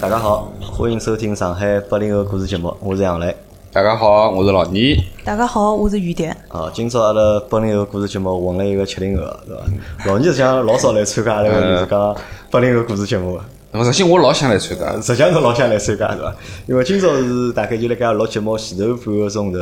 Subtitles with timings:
[0.00, 3.36] 大家好，欢迎收听上海八零后故事节目，我是杨磊。
[3.70, 4.96] 大家好，我是老倪。
[5.22, 6.34] 大家好，我是雨蝶。
[6.48, 9.62] 啊，今朝阿拉八零后故事节目混了一个七零后，对伐？
[10.06, 12.16] 老倪实际上老少来参加阿拉个就是讲
[12.50, 13.38] 八零后故事节目
[13.84, 16.34] 实际我老想来参加，实际上是老想来参加，是伐？
[16.66, 19.58] 因为今朝是大概就辣盖录节目前头半个钟头，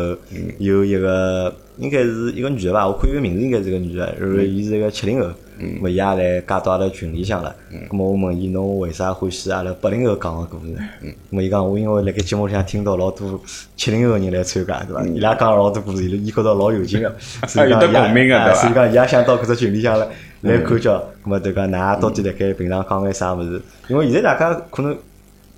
[0.59, 5.27] 有一个应该是一个女的吧，我看伊个名字应该是个女的，然后伊是一个七零后，
[5.59, 7.55] 咾么伊也来加到阿拉群里向了。
[7.91, 10.73] 咾么我问伊侬为啥欢喜阿拉八零后讲个故事？
[11.03, 13.41] 咾么伊讲我因为辣盖节目里向听到老多
[13.77, 15.03] 七零后个人来参加，对伐？
[15.07, 17.15] 伊拉讲老多故事，伊伊觉着老有劲个，
[17.47, 20.07] 所以讲有得共鸣个对伐所以讲伊也想到搿只群里向来
[20.43, 23.61] 来看叫，咾么对讲㑚到底辣盖平常讲眼啥物事？
[23.89, 24.97] 因为现在大家可能。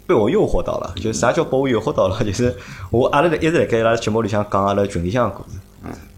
[0.07, 2.19] 被我诱惑到了，就是啥叫被我诱惑到了？
[2.27, 2.53] 就是
[2.91, 5.57] 我阿拉一直辣盖伊拉节目里向讲阿拉群里向个故事，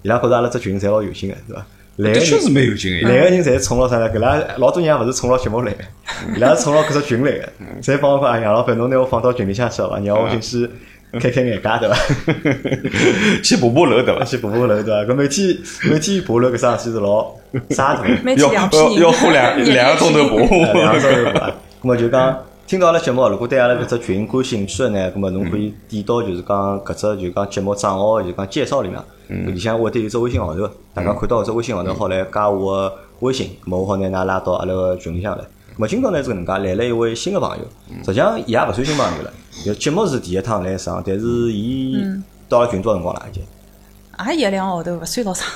[0.00, 1.66] 伊拉觉着阿拉只群侪老有劲个，对伐？
[1.96, 3.08] 来个的确是人蛮有劲个。
[3.08, 4.10] 来个人侪冲牢啥呢？
[4.10, 5.78] 搿拉老多人也勿是冲牢节目来个，
[6.36, 7.48] 伊拉是冲牢搿只群来个。
[7.82, 9.98] 侪帮我讲，哎杨老板，侬拿我放到群里向去好伐？
[10.00, 10.68] 让我进去
[11.20, 11.96] 开开眼界， 对伐？
[13.42, 14.24] 去爬爬楼对伐？
[14.24, 15.12] 去爬爬楼，对伐？
[15.12, 15.56] 搿每天
[15.90, 17.30] 每天爬楼搿桩事体是老
[17.70, 18.08] 沙土的。
[18.36, 20.36] 要要要花两 两个钟头爬
[20.72, 21.00] 两个爬。
[21.00, 21.48] 钟头爬。
[21.48, 29.04] 咾么就讲听到阿拉节目，如果对阿拉搿只群感兴趣的呢，咁么侬可以点到就是讲搿只就讲节目账号就讲介绍里向，
[29.46, 35.44] 里向会得有只微信号头，大家看到搿只微信号头好来加我个微信，咁么我好拿㑚拉到阿拉个群里向来。
[35.44, 37.64] 咁么今朝呢是搿能介来了一位新个朋友，
[38.04, 39.32] 实际上伊也勿算新朋友了，
[39.64, 41.96] 就节目是第一趟来上，但是伊
[42.48, 43.42] 到了群多少辰光了已经？
[44.28, 45.48] 也一两个号头，勿算老长。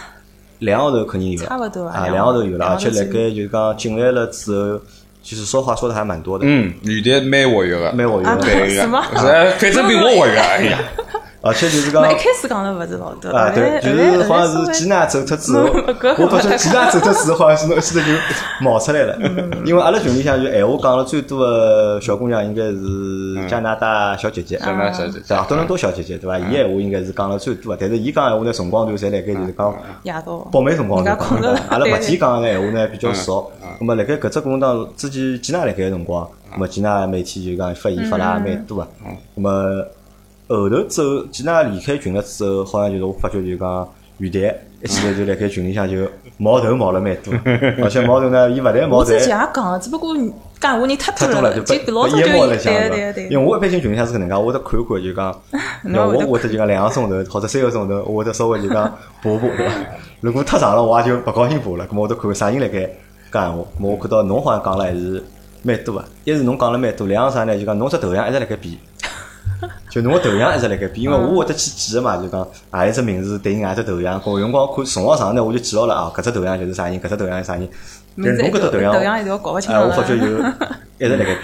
[0.61, 4.81] 两个号头肯定有了，差不多啊啊，两号头有了，而且辣盖就是讲进来了之后，
[5.23, 8.41] 其实说话说的还蛮多的，嗯，女的蛮活跃个，啊蛮活跃的。
[8.41, 10.39] 对个，是吗是反正比我活跃。
[10.39, 10.79] 哎呀，
[11.47, 15.63] 而且就是讲没，一开始讲的勿是老多，啊，对，就是好像是吉娜走脱之后，
[16.19, 18.13] 我发觉吉娜走脱之后，好像是侬现在就
[18.61, 19.17] 冒出来了。
[19.65, 25.45] 因为阿拉群里向就闲话讲了最多的小姑娘，应该是加拿大小姐姐，加拿大小姐姐对伐？
[25.45, 26.39] 多伦多小姐姐，对伐？
[26.39, 30.39] 伊闲话应该是讲了最多的，但是伊讲闲话呢，辰光段侪辣盖就是讲夜到。
[30.53, 31.17] 北美辰光段
[31.69, 33.47] 阿拉白对天讲个闲话呢比较少。
[33.79, 38.89] 那么辣盖搿只过程当中，之前吉娜辣盖个辰光，那么吉娜每天就讲发言发了也蛮多个。
[39.35, 39.85] 那么
[40.49, 45.97] 后头之后，吉娜离开群了之后，好像就是我发觉就讲雨蝶一记头就辣盖群里向就
[46.39, 47.35] 冒头冒了蛮多，
[47.83, 49.21] 而且冒头呢，伊勿但冒头我之。
[49.21, 50.15] 前也讲了，只不过
[50.61, 52.97] 讲话人太太多了，就就老淹没了，像是吧？
[52.97, 55.41] 对对对因为我一般性群里向是搿能介，我得看看就讲，
[55.93, 58.85] 要我侬会得就讲两个钟头或者三个钟头，我会得稍微就讲
[59.23, 59.75] 爬爬，对伐？
[60.21, 61.87] 如果太长了，我也就勿高兴爬了。
[61.87, 62.89] 咁么我得看看啥人辣盖
[63.33, 63.65] 讲闲话。
[63.79, 65.23] 咁么我看到侬好像讲了还是
[65.63, 67.59] 蛮多个，一是侬讲了蛮多，两个啥呢？
[67.59, 68.75] 就讲侬只头像一直辣盖变。
[69.91, 74.21] 就侬个头像一直辣盖变，因为我会得去记个嘛，就讲啊一只名字对应何一只头像。
[74.21, 77.69] 搿辰光看辰光长呢，我就记牢了啊，搿只头像就是啥人，搿只头像是啥人。
[78.17, 79.75] 但是侬搿只头像，头像一条搞勿清。
[79.75, 80.27] 我发觉就
[80.99, 81.41] 一直辣盖变，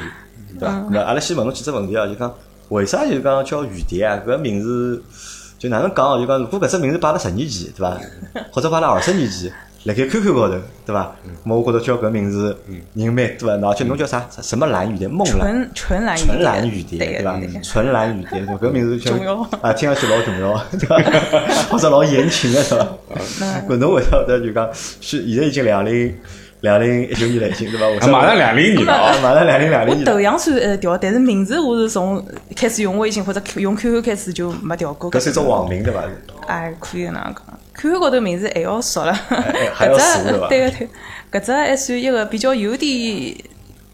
[0.58, 0.84] 对伐？
[0.90, 2.32] 那阿拉先问侬几只问题啊，就讲
[2.68, 4.20] 为啥就讲叫雨蝶啊？
[4.26, 5.02] 搿名字
[5.58, 6.18] 就哪能讲哦？
[6.18, 7.98] 就讲如果搿只名字摆辣十年前，对伐？
[8.52, 9.52] 或者摆辣二十年前，
[9.84, 10.54] 辣盖 QQ 高头，
[10.86, 11.12] 对伐？
[11.42, 12.56] 么我觉着叫搿名字
[12.94, 14.24] 人蛮多的，而且侬叫啥？
[14.40, 15.08] 什么蓝雨蝶？
[15.08, 15.40] 梦蓝。
[15.40, 17.40] 纯纯蓝纯蓝雨蝶，对对伐？
[17.64, 20.98] 纯蓝雨蝶，搿个名字就重要啊，听上去老重要，对伐？
[21.68, 23.60] 或者老言情的，对伐？
[23.68, 26.14] 搿侬为啥得就讲是现在已经两零
[26.60, 28.06] 两零一九年了，已经对伐？
[28.06, 29.18] 马上两零年了啊，啊！
[29.20, 30.12] 马上两零两零年了。
[30.12, 35.10] 我头像算呃调，但是名字我是从开始用微信或者用 QQ 开始就没调过。
[35.10, 36.04] 搿是一种网名对伐？
[36.46, 37.58] 哎，可以搿能样讲。
[37.74, 39.12] QQ 高头名字还要熟了，
[39.74, 40.88] 还要熟搿对伐只对个对，
[41.32, 43.34] 搿只还算一个比较有点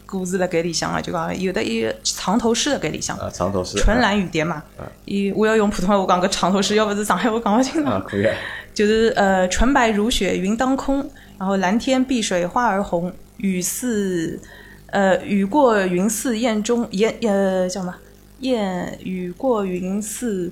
[0.05, 3.15] 故事辣盖里向个，就讲有的一个藏头诗辣盖里向。
[3.17, 4.63] 啊，长头诗纯蓝雨蝶嘛，
[5.05, 8.07] 伊我要用普通话讲个长头诗，要不是上海话讲勿清啊，楚。
[8.07, 8.35] 可以啊。
[8.73, 10.97] 就是呃，纯白如雪，云当空，
[11.37, 14.39] 然后蓝天碧水花儿红，雨似
[14.87, 17.95] 呃雨过云似雁中雁呃叫什么
[18.39, 20.51] 雁雨过云似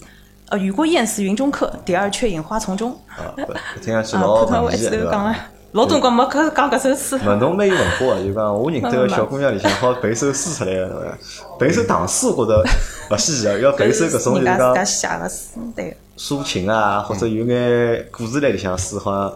[0.50, 2.92] 呃雨过雁似云中客，蝶儿却隐花丛中。
[3.08, 3.36] 啊，
[3.76, 5.36] 搿听上去啊，老普通话一文艺的，对伐直都讲了？，
[5.74, 7.18] 老多辰光没搿讲搿首诗。
[7.26, 11.18] 问侬蛮有文化的，就讲我认得个小姑娘里向好背首诗出来个，对伐？
[11.60, 12.64] 背首唐诗或者
[13.12, 15.98] 勿稀奇啊，要背首搿种就讲家写个诗，对。
[16.18, 19.34] 抒情啊，或者有眼故事类里向诗，好像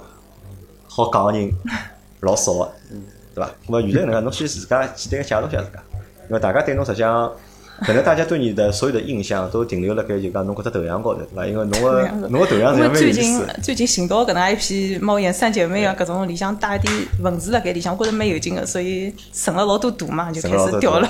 [0.88, 1.52] 好讲个人
[2.22, 2.72] 老少个，
[3.36, 3.52] 对伐？
[3.68, 5.84] 那么原来能介，侬先自家简单个介绍一下自家，
[6.30, 7.30] 因为大家对侬实际上。
[7.86, 11.46] 可能大家对你的所有的印象都停留了该就讲侬搿只头像高头，对伐？
[11.48, 13.42] 因为侬个侬个头像因为是蛮有意最近。
[13.64, 21.10] 最近寻到搿能一批猫眼三姐妹啊，搿种里向带点文字辣盖里向，我觉着蛮有劲个，所以存了老多图嘛，就开始调了。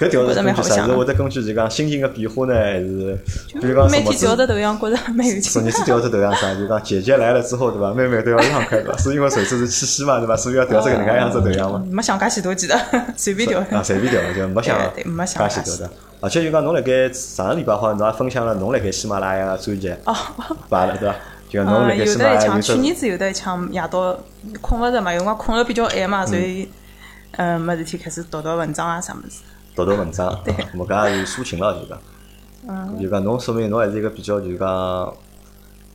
[0.00, 3.18] 搿调是根据啥是会得根据就讲心情个变化呢，还是
[3.60, 5.70] 比如讲每天调着头像，觉着蛮有昨劲日。
[5.70, 6.54] 子调只头像啥？
[6.54, 7.92] 就讲姐姐来了之后，对伐？
[7.92, 8.96] 妹妹都要让开，对伐？
[8.96, 10.34] 是因为随次是七夕嘛，对伐？
[10.34, 11.84] 所以要调这个能介样子头像嘛。
[11.90, 12.80] 没想介许多，记得
[13.14, 13.60] 随便调。
[13.70, 15.92] 啊，随便调，就没想没想介许多的。
[16.22, 20.16] 而且就讲侬辣盖上个礼拜好像侬还分享了侬辣盖喜马拉雅个专辑哦，
[20.70, 21.14] 发了对伐？
[21.50, 24.18] 就讲侬辣盖喜马拉的一枪，雅有去年子有的一枪夜到
[24.62, 26.66] 困勿着嘛，有辰光困了比较晚嘛，所以
[27.32, 29.40] 嗯没事体开始读读文章啊啥么事。
[29.74, 31.98] 读读文章， 对咾么搿也是抒情了，就讲。
[32.68, 34.68] 嗯就讲侬说明侬还是一个比较就讲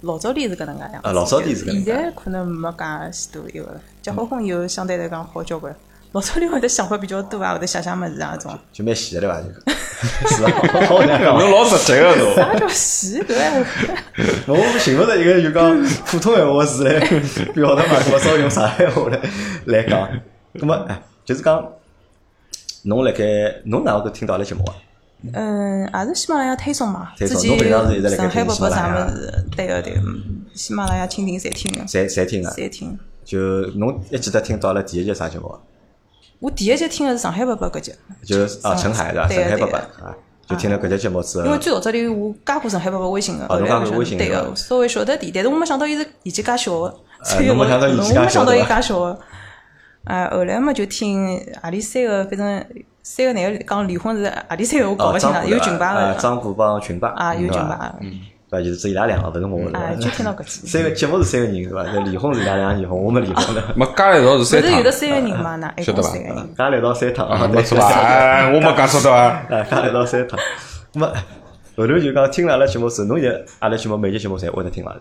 [0.02, 3.80] 老早点是搿能介样子，啊老早点是搿能介现在可能没介许多有了。
[4.02, 5.74] 结好婚以后，相对来讲好交关。
[6.14, 8.58] 老早点会得想法比较多啊，会得想想物事啊，种。
[8.72, 9.42] 就蛮闲的对伐？
[9.42, 10.52] 就 是啊，
[10.88, 11.38] 好难讲。
[11.38, 12.36] 侬老直接个侬。
[12.36, 14.54] 啥叫闲搿闲话？
[14.54, 17.00] 我寻勿着一个就讲普通闲话词来
[17.54, 19.20] 表达嘛，我稍微用上海话来
[19.66, 20.08] 来讲。
[20.56, 21.64] 咁么，哎，就是讲，
[22.86, 23.24] 侬辣盖
[23.66, 24.76] 侬哪会得听到阿拉节目啊？
[25.34, 27.12] 嗯，也是喜马拉雅推送嘛。
[27.18, 28.46] 推送之前侬平常是一直辣盖
[29.56, 32.50] 对个对个，嗯喜马拉雅、蜻蜓侪听个，侪侪听个？
[32.52, 32.98] 侪听。
[33.24, 33.40] 就
[33.76, 35.60] 侬还记得听到阿拉第一集啥节目啊？
[36.40, 37.92] 我第一集听的是上海伯伯搿集，
[38.24, 39.28] 就是啊，陈海对伐？
[39.28, 40.16] 对个陈海伯伯对个啊，
[40.48, 47.70] 就听了搿集节目之后因为，最老早里我加过上海伯伯微信个，哦侬加过微信对个，稍微晓得点，但是我没想到伊是年纪介小个，所以我侬没
[48.30, 49.20] 想到伊介小个。
[50.06, 52.66] 啊，后来嘛就听阿里三个，反正
[53.04, 58.64] 三个男个讲离婚是何里三个我搞哦，勿清了，有群吧个，啊张虎帮群霸啊有群吧，对伐？
[58.64, 61.84] 就是只伊拉两个，勿是我啊就听到搿几三个节目是三个人对伐？
[61.86, 63.62] 但离婚是伊拉两个离婚，我没离婚的。
[63.76, 64.92] 没加了一道是不三趟是有的。
[64.92, 66.56] 三个人嘛，那一 晓得吧共三个人。
[66.58, 67.88] 加来到三趟啊，没错吧？
[67.94, 69.18] 哎，我没讲错对伐？
[69.18, 70.40] 啊，加一道三趟。
[70.94, 71.08] 那么
[71.76, 74.96] 后头就讲听了阿拉节目是，侬现在阿拉节目每集节目侪会得听伐？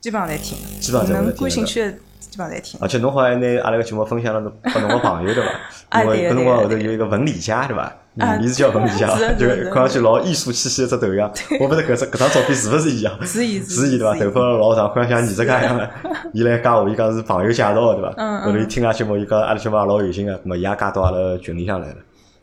[0.00, 2.78] 基本上侪听，基本上侪会能感兴趣的基本上侪听。
[2.82, 5.50] 而且侬好像拿阿拉个节目分享了拨侬个朋友对伐？
[5.90, 7.82] 啊因为对搿辰光后头有一个文理家对伐？
[7.82, 9.06] 啊嗯，伊是叫文理家
[9.38, 11.30] 就看上去老艺术气息一只头像。
[11.60, 13.16] 我勿是搿只搿张照片是勿是伊啊？
[13.24, 14.14] 是伊是对伐？
[14.18, 15.88] 头发老长，看像艺术家一样的。
[16.32, 18.40] 伊来加我，伊讲是朋友介绍的对伐？
[18.44, 21.94] 后头伊听阿拉节目，伊讲阿拉节目也老有劲个，咾么伊也加到阿拉群里向来了。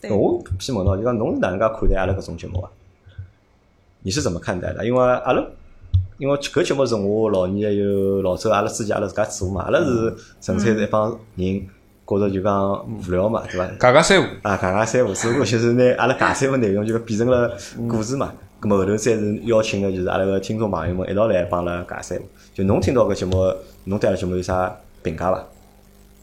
[0.09, 2.69] 我先问侬，就讲侬是哪能介看待阿拉搿种节目啊？
[4.01, 4.85] 你是怎么看待的？
[4.85, 5.43] 因为阿拉，
[6.17, 11.67] 因为搿节目是我老年还有老周阿拉自己阿拉自家做嘛，阿拉是纯粹是一帮人
[12.07, 13.67] 觉着就讲无聊嘛，对伐？
[13.79, 17.51] 讲讲三胡，啊，讲讲三胡，只不过就是拿阿拉讲三胡内容就变成了
[17.89, 18.31] 故事嘛。
[18.61, 22.25] 咁么后头再是邀请个就是阿拉个听众朋友们一道来帮阿拉讲三胡。
[22.53, 23.53] 就侬听到搿节目，
[23.83, 25.43] 侬对阿拉节目有啥评价伐？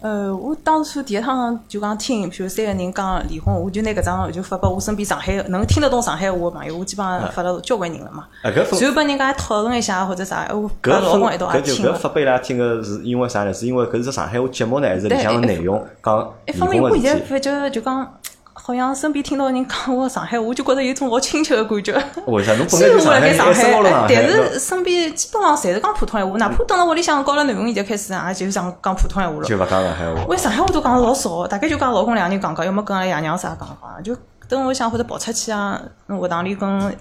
[0.02, 8.26] 呃，我当初第一趟就讲听，譬如三个人讲离婚，我就拿搿张就发拨我身边上海能听得懂上海话个朋友，我基本上发了交关人了嘛。
[8.42, 11.92] 啊，搿分随后帮人家讨论一下或者啥，哎我搿把老分公一道也听了。
[11.92, 13.54] 搿发拨伊拉听个是因为啥呢？
[13.54, 16.96] 是因为搿是上海话节目呢，还是里向个内容讲离一方面，我？
[16.96, 18.18] 现在发觉就讲，
[18.64, 21.92] 好像身边听到人讲我上海话，我就觉得有种老亲切个感觉。
[22.26, 22.52] 为啥？
[22.54, 29.44] 侬本虽然我来就上海盖上海，但是身边基本上侪是讲普通闲话，哪怕蹲辣屋里向搞了囡恩，现在开始也就讲讲普通闲话了。
[29.44, 30.24] 就勿讲上海话。
[30.28, 34.16] 我上海话都讲了老少，大概就讲老公两个人讲讲，要么跟阿拉爷娘啥讲讲，就
[34.48, 36.96] 等我想或者跑出去啊，学堂里跟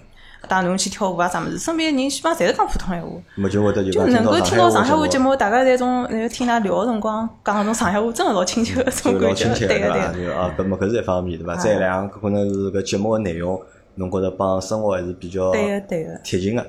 [0.48, 10.36] 带侬去跳舞啊啥物事，身边人基本上侪是讲普通闲话，么就会得就就讲能够听到上海话节，目，大家在种那个听㑚聊个辰光讲搿种上海话，真的老亲切个老种感觉，亲切个对个对个。
[10.36, 11.56] 啊，搿么搿是一方面对伐？
[11.56, 13.62] 再两个可能是搿节目个内容，
[13.96, 16.66] 侬觉着帮生活还是比较对个对个贴近个，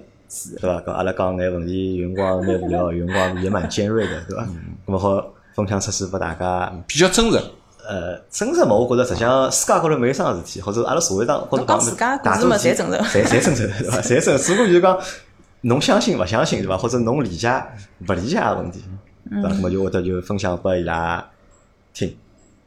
[0.60, 0.80] 对伐？
[0.80, 4.44] 搿阿拉讲眼问题，有辰光蛮无聊，有辰光也蛮尖锐的，对伐？
[4.86, 5.24] 咁么好
[5.54, 6.72] 分享出去拨大家。
[6.86, 7.40] 比较真实。
[7.93, 13.99] 呃，真实嘛，我觉着实际上世界高头没有啥事体，或者阿拉社会上或者侬讲自家故事嘛侪真实侪侪真实的，对伐？
[14.01, 14.99] 侪真实，只不过就是讲
[15.61, 16.79] 侬相信勿相信，对伐？
[16.79, 17.49] 或者侬理解
[18.08, 18.82] 勿理解个问题，
[19.29, 19.51] 对伐？
[19.51, 21.22] 咁么就会得就分享拨伊拉
[21.93, 22.17] 听，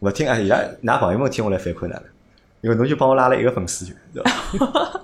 [0.01, 2.03] 勿听啊，伊拉㑚朋友们听我来反馈哪能？
[2.61, 4.31] 因为侬就帮我拉了一个粉丝群，对伐？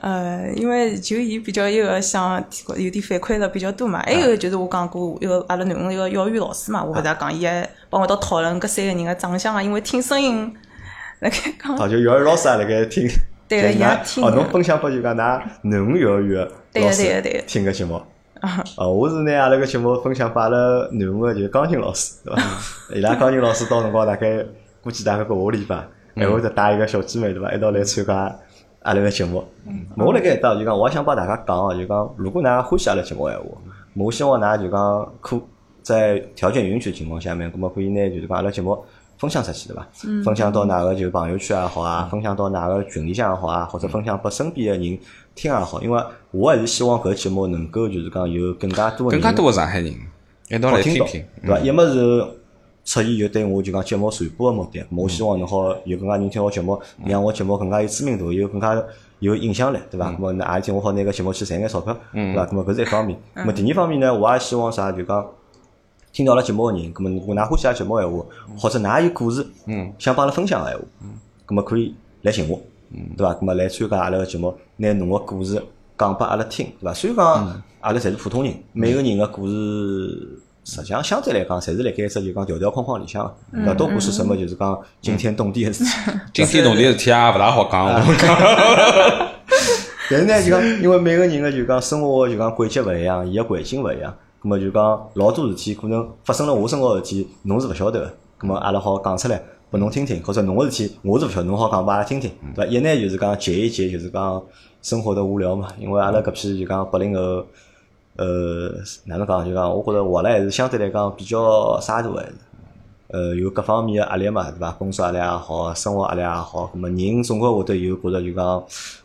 [0.00, 2.42] 呃，因为就伊比较一个想
[2.76, 10.50] 有点反馈了比较多嘛，还有就是我讲过一个阿拉囡恩一个幼儿园老师嘛，我勿是也讲伊还帮我一道讨论搿三个人个长相啊，因为听声音
[11.20, 13.06] 辣盖讲哦，就幼儿园老师也辣盖听，
[13.46, 18.00] 对个伊也听哦，侬分享拨就讲㑚囡恩幼儿园对个老师对个对个听个节目。
[18.78, 20.56] 哦， 我是拿阿拉个节目分享拨阿拉
[20.92, 22.42] 囡恩个就是钢琴老师，对伐？
[22.96, 24.42] 伊拉钢琴老师到辰光大概
[24.82, 27.52] 估计大概个下个礼拜，还会得带一个小姐妹对伐？
[27.52, 28.34] 一道来参加
[28.82, 29.44] 阿拉个节目。
[29.96, 33.44] 我辣盖一搭就讲，我也想帮大家讲哦，就讲如果㑚欢喜阿拉节目闲话，
[33.94, 35.40] 我希望㑚就讲可
[35.82, 38.78] 在条件允许的情况下面，葛么可以拿就是讲阿拉节目
[39.18, 39.86] 分享出去对伐？
[40.24, 44.98] 分享到㑚个就是朋友圈也好啊，分享到㑚个群里向也好啊，或者分享拨身边个人
[45.34, 49.94] 听也好，因为我还是希望搿节目能够就是讲有更加多个更加多个上海人
[50.48, 51.24] 一道好听到，来听听。
[51.42, 51.58] 对伐？
[51.60, 52.26] 一么是
[52.90, 58.82] 出现就对我就讲节目传播个目的，我希望侬好有更加人听我节目，让我节目更加有知名度，有更加
[59.20, 60.10] 有影响力，对伐？
[60.10, 62.44] 咾么那也一天我好拿个节目去赚眼钞票，对伐？
[62.46, 63.16] 咾么搿是一方面。
[63.36, 65.24] 咾么第二方面呢，我也希望啥就讲。
[66.12, 68.26] 听到了节目个人，咁么如果㑚欢喜阿拉节目个闲话，
[68.58, 69.46] 或者㑚有故事，
[69.96, 70.84] 想帮阿拉分享个闲话，
[71.46, 72.60] 咁么可以来寻我，
[73.16, 73.32] 对伐？
[73.34, 75.62] 咁么来参加阿拉个节目，拿侬个故事
[75.96, 76.92] 讲拨阿拉听，对伐？
[76.92, 83.74] 虽然讲阿拉侪是普通人，每个人个故事实际上相对来讲，侪是辣盖一只就讲条条框框里向个，对伐？
[83.74, 85.90] 都不是什么就是讲惊天动地个事体。
[86.32, 88.00] 惊天动地事体也勿大好讲。
[90.08, 102.70] 但是呢，就讲因为每个人个就讲生活就讲轨迹勿一样，伊个环境勿一样，咁么就讲老多事体可能发生了我身高事体，侬是勿晓得个，咁么阿拉好讲出来拨侬听听，或者侬个事体我是勿晓得，侬好讲拨阿拉听听，对伐？
[102.70, 104.40] 一呢就是讲解一解，就是讲
[104.82, 107.44] 生活的无聊嘛，因为阿拉搿批就讲八零后，
[108.20, 108.70] 呃，
[109.06, 112.34] 哪能讲就讲，我觉着活了还是相对来讲比较洒脱，还是。
[113.08, 114.70] 呃，有各方面个压力嘛，对伐？
[114.72, 118.62] 工作压力也好，生活压力也好，咁么人总归会得有觉着就讲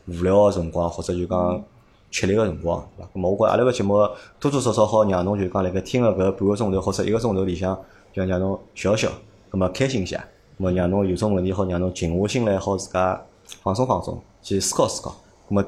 [0.07, 1.63] 无聊个辰光，或者就讲
[2.11, 3.09] 吃力个辰光，对伐？
[3.15, 3.93] 咁么我觉着阿拉个节目
[4.37, 7.73] 多多少少好让侬就讲辣盖听个搿半个钟头或者一个钟头里向，
[8.13, 9.07] 就让侬笑笑，
[9.49, 10.17] 咁么开心一下，
[10.59, 13.19] 咁么让侬有种问题好让侬静下心来，好自家
[13.63, 15.15] 放松放松，去思考思考。
[15.49, 15.65] 咁么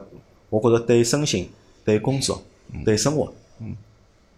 [0.50, 1.50] 我觉着对身心、
[1.86, 2.40] 对工作、
[2.86, 3.76] 对生活，嗯，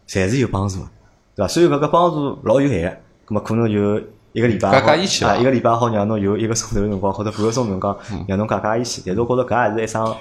[0.08, 0.90] 侪是有帮助个，
[1.36, 1.48] 对伐？
[1.48, 2.98] 虽然搿个帮助老有限个。
[3.30, 7.96] 咁么可能就一个礼拜好，加加一起啊，一个礼拜好让侬有一个钟头个辰光，或者半个钟头辰光，
[8.28, 9.04] 让侬加加一起。
[9.06, 10.18] 但是我觉着搿也是一桩，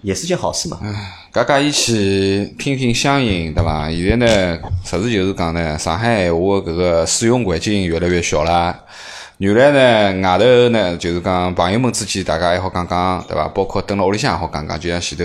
[0.00, 0.80] 也是件好事嘛。
[1.30, 3.90] 大家一起听听乡音，对伐？
[3.90, 8.74] 现在呢，实事求是讲呢，上海闲话搿个使用环境越来越小了。
[9.36, 13.46] 原来呢，外头呢，就是讲朋友们之间，大家还好讲讲，对伐？
[13.48, 15.24] 包括蹲辣屋里向也好讲讲，就像前头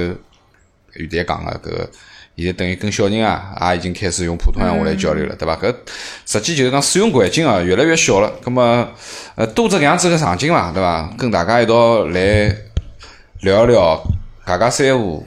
[0.95, 1.89] 于丹讲个搿个，
[2.35, 5.55] 现在等于跟小人啊，也已经开始用普通闲话来交流了，对伐？
[5.55, 5.75] 搿
[6.25, 8.31] 实际就是讲使用环境啊，越来越小了。
[8.41, 8.87] 葛么，
[9.35, 11.13] 呃，多只搿样子个场景嘛，对伐？
[11.17, 12.55] 跟大家一道来
[13.41, 14.03] 聊一聊，
[14.47, 15.25] 家家三胡，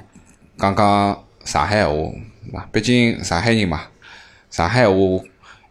[0.59, 2.69] 讲讲上海闲话，对伐？
[2.73, 3.83] 毕竟上海人嘛，
[4.51, 5.25] 上海闲话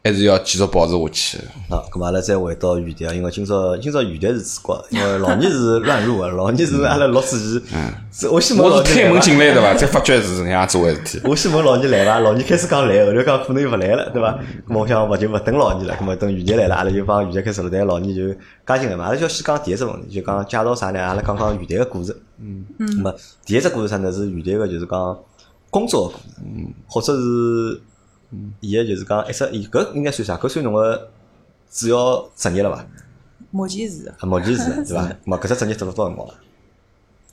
[0.06, 1.40] 还是要继续保持下去。
[1.68, 9.74] 好，咁么阿拉再回到原点啊，因为今朝今朝原点是主角，因为老倪是乱入个， 老倪是阿拉录之前，是我先问我是推门进来对伐？
[9.74, 11.20] 才发觉是搿能样子回事体。
[11.24, 12.20] 我先问老倪来伐？
[12.20, 14.38] 老倪开始讲来，后头讲可能又勿来了，对伐？
[14.70, 18.32] 咁么我想勿就勿等老倪了，咁么等雨蝶来了，阿拉就帮雨蝶开始录，但老倪就
[18.64, 19.06] 加进来嘛。
[19.06, 21.02] 阿拉就要先讲第一只问题，就讲介绍啥呢？
[21.04, 22.16] 阿拉讲讲雨蝶个故事。
[22.40, 22.88] 嗯嗯。
[22.88, 24.12] 咁么第一只故事啥呢？
[24.12, 25.18] 是雨蝶个，就是讲
[25.72, 27.82] 工作个故事，嗯，或者是
[28.60, 30.36] 伊个就是讲一只，伊搿应该算啥？
[30.38, 31.10] 搿算侬个
[31.72, 32.86] 主要职业了伐？
[33.52, 35.04] 目前是啊，目前是对伐？
[35.08, 36.34] 咁么搿只职业做了多少辰光了？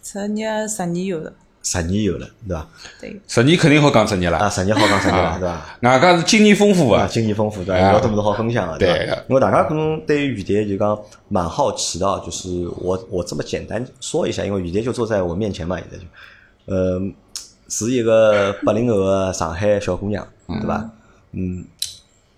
[0.02, 1.32] 职业十年有了，
[1.62, 2.68] 十年有了，对伐？
[3.00, 5.78] 对，十年肯定好讲职业啊，了，十年好讲职业了，对伐？
[5.82, 7.08] 外加是经验丰富啊，啊。
[7.08, 7.86] 经验丰富，对伐？
[7.86, 9.14] 啊有多么多好分享啊，对伐？
[9.28, 16.04] 因为大家可能对于雨蝶就讲蛮好奇的啊，就是我我这么简单说一下，因为雨蝶就坐在我面前嘛，现在就，
[16.66, 17.00] 呃，
[17.68, 20.26] 是一个八零后的上海小姑娘，
[20.60, 20.90] 对伐？
[21.32, 21.64] 嗯，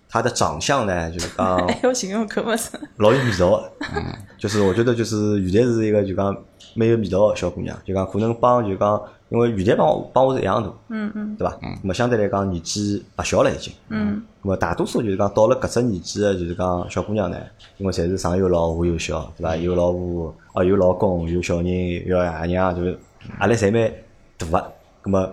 [0.09, 2.79] 她的长相呢，就是讲还要形容搿么子？
[2.97, 3.71] 老有味道的，
[4.39, 6.35] 就是我觉得就是现在是一个就讲
[6.75, 11.57] 蛮有味道的小姑娘，就讲可能帮就讲，因为现在帮我帮我是一样大，嗯嗯对伐？
[11.61, 13.73] 那么相对来讲年纪不小了已经。
[13.89, 17.37] 嗯那么大多数就是讲到了搿只年纪个，就是讲小姑娘呢，
[17.77, 19.55] 因为侪是上有老下有小，对伐？
[19.57, 21.65] 有老婆，哦有老公，有小人，
[22.05, 22.97] 有爷娘，就是
[23.39, 23.91] 压力侪蛮
[24.37, 24.71] 大个。
[25.03, 25.29] 那么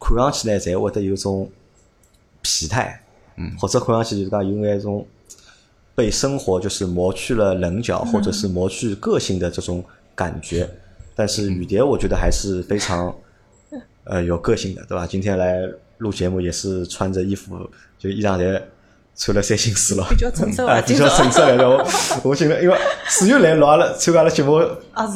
[0.00, 1.50] 看上去呢，侪会得有种
[2.48, 2.98] 疲态，
[3.36, 5.06] 嗯，或者看上去就是讲有眼种
[5.94, 10.66] 被生活就是磨去了棱角，或者是磨去个性的这种感觉。
[11.14, 13.14] 但是雨蝶，我觉得还是非常
[14.04, 15.06] 呃有个性的，对吧？
[15.06, 15.60] 今天来
[15.98, 18.62] 录节目也是穿着衣服，就衣裳侪
[19.20, 20.30] 穿了三星四了，比啊，
[20.68, 21.68] 啊，比较正式来的。
[21.68, 21.84] 我
[22.22, 22.76] 我觉得，因为
[23.08, 24.60] 四月来录阿拉参加阿拉节目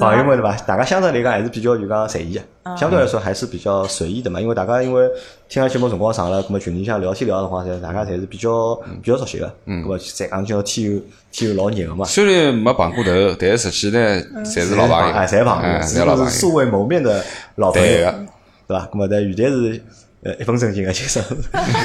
[0.01, 0.57] 朋友们对伐？
[0.67, 2.41] 大家相对来讲还是比较就讲随意
[2.77, 4.41] 相对来说还是比较随意的嘛。
[4.41, 5.09] 因为大家因为
[5.49, 9.49] 听阿拉节目辰光长了，咁么群里向聊天聊的话，侪大家侪是比较比较熟悉的。
[9.67, 12.05] 嗯，咁么再讲叫天又天又老热个嘛。
[12.05, 16.29] 虽然没碰过头，但实际呢，侪是老朋友，哎，侪朋哎友，侪老朋友。
[16.29, 17.89] 是素未谋面的老朋友
[18.67, 18.89] 对，伐？
[18.93, 19.81] 咁么但雨蝶是
[20.25, 21.21] 呃一本正经个介绍，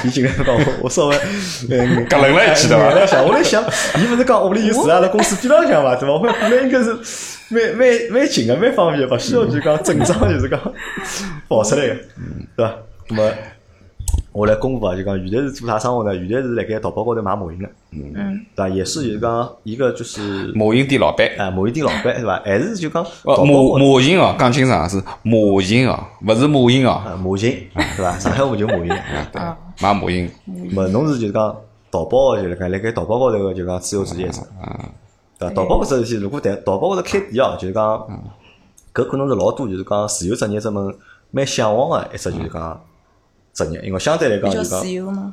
[0.04, 3.64] 伊进来讲我我稍微呃讲冷了一记对伐我在想，我在想，
[3.98, 6.14] 伊勿是讲屋里有住阿拉公司边浪向嘛，对伐？
[6.14, 6.94] 我过来应该是
[7.50, 10.60] 蛮蛮蛮近个，蛮方便，勿需要就讲整张就是讲
[11.50, 11.96] 跑出来个，
[12.56, 12.76] 对伐？
[13.10, 13.32] 那么
[14.38, 16.16] 我来公布啊，就讲原来是做啥生活呢？
[16.16, 18.14] 原来是辣盖淘宝高头买模型个，嗯，
[18.56, 18.70] 对伐？
[18.70, 22.40] 也是就是讲一个就是模型店老板，啊模型店老板是伐？
[22.46, 28.20] 还是就讲模模型哦，讲清爽是模型 哦，勿是模型哦，啊模型对伐？
[28.20, 28.90] 上海话就模型。
[29.32, 29.42] 对，
[29.82, 30.30] 买模型，
[30.72, 31.56] 么侬是就是讲
[31.90, 34.42] 淘宝个就辣盖辣盖淘宝高头个就讲自由职业者，
[35.40, 35.56] 对伐？
[35.56, 38.08] 淘宝搿只事体，如果在淘宝高头开店哦，就是讲
[38.94, 40.94] 搿可能是老多就是讲自由职业者们
[41.32, 42.80] 蛮向往个一只就是讲
[43.58, 44.86] 职业，因为相对来讲就讲。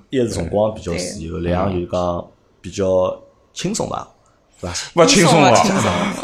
[0.08, 2.26] 一是辰光比较自由，两就是讲
[2.62, 3.14] 比较
[3.52, 4.08] 轻松吧，
[4.60, 5.02] 对伐？
[5.02, 5.52] 勿轻松啊！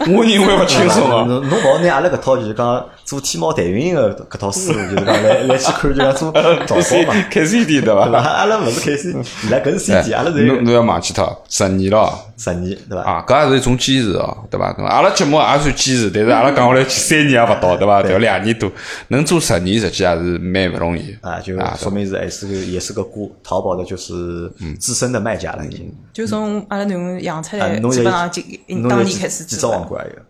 [0.08, 1.24] 我认为勿轻松啊。
[1.28, 6.30] 侬侬勿好拿阿拉搿套就是讲做天猫代运营个搿套思路，就是讲来来去看就讲做
[6.64, 8.08] 淘宝嘛，开 CD 对对伐？
[8.08, 8.18] 伐？
[8.20, 9.10] 阿拉勿是开始，
[9.44, 12.08] 伊拉搿是 CD，阿拉是侬侬要忘记脱十年了。
[12.38, 13.02] 十年，对伐？
[13.02, 14.72] 啊，搿也是一种坚持哦，对伐？
[14.86, 18.00] 阿拉节目也算坚持，但是阿拉讲下来三年也勿到，对伐？
[18.02, 18.70] 要两年多，
[19.08, 21.12] 能做十年，实际也是蛮勿容易。
[21.20, 24.48] 啊，就说明是还是个也是个过淘宝的，就是
[24.78, 25.92] 资深的卖家了已经。
[26.12, 29.78] 就从阿拉囡恩养出啊来，，侬基本上就侬有几当年开始几只做了。
[29.80, 30.22] 王冠有？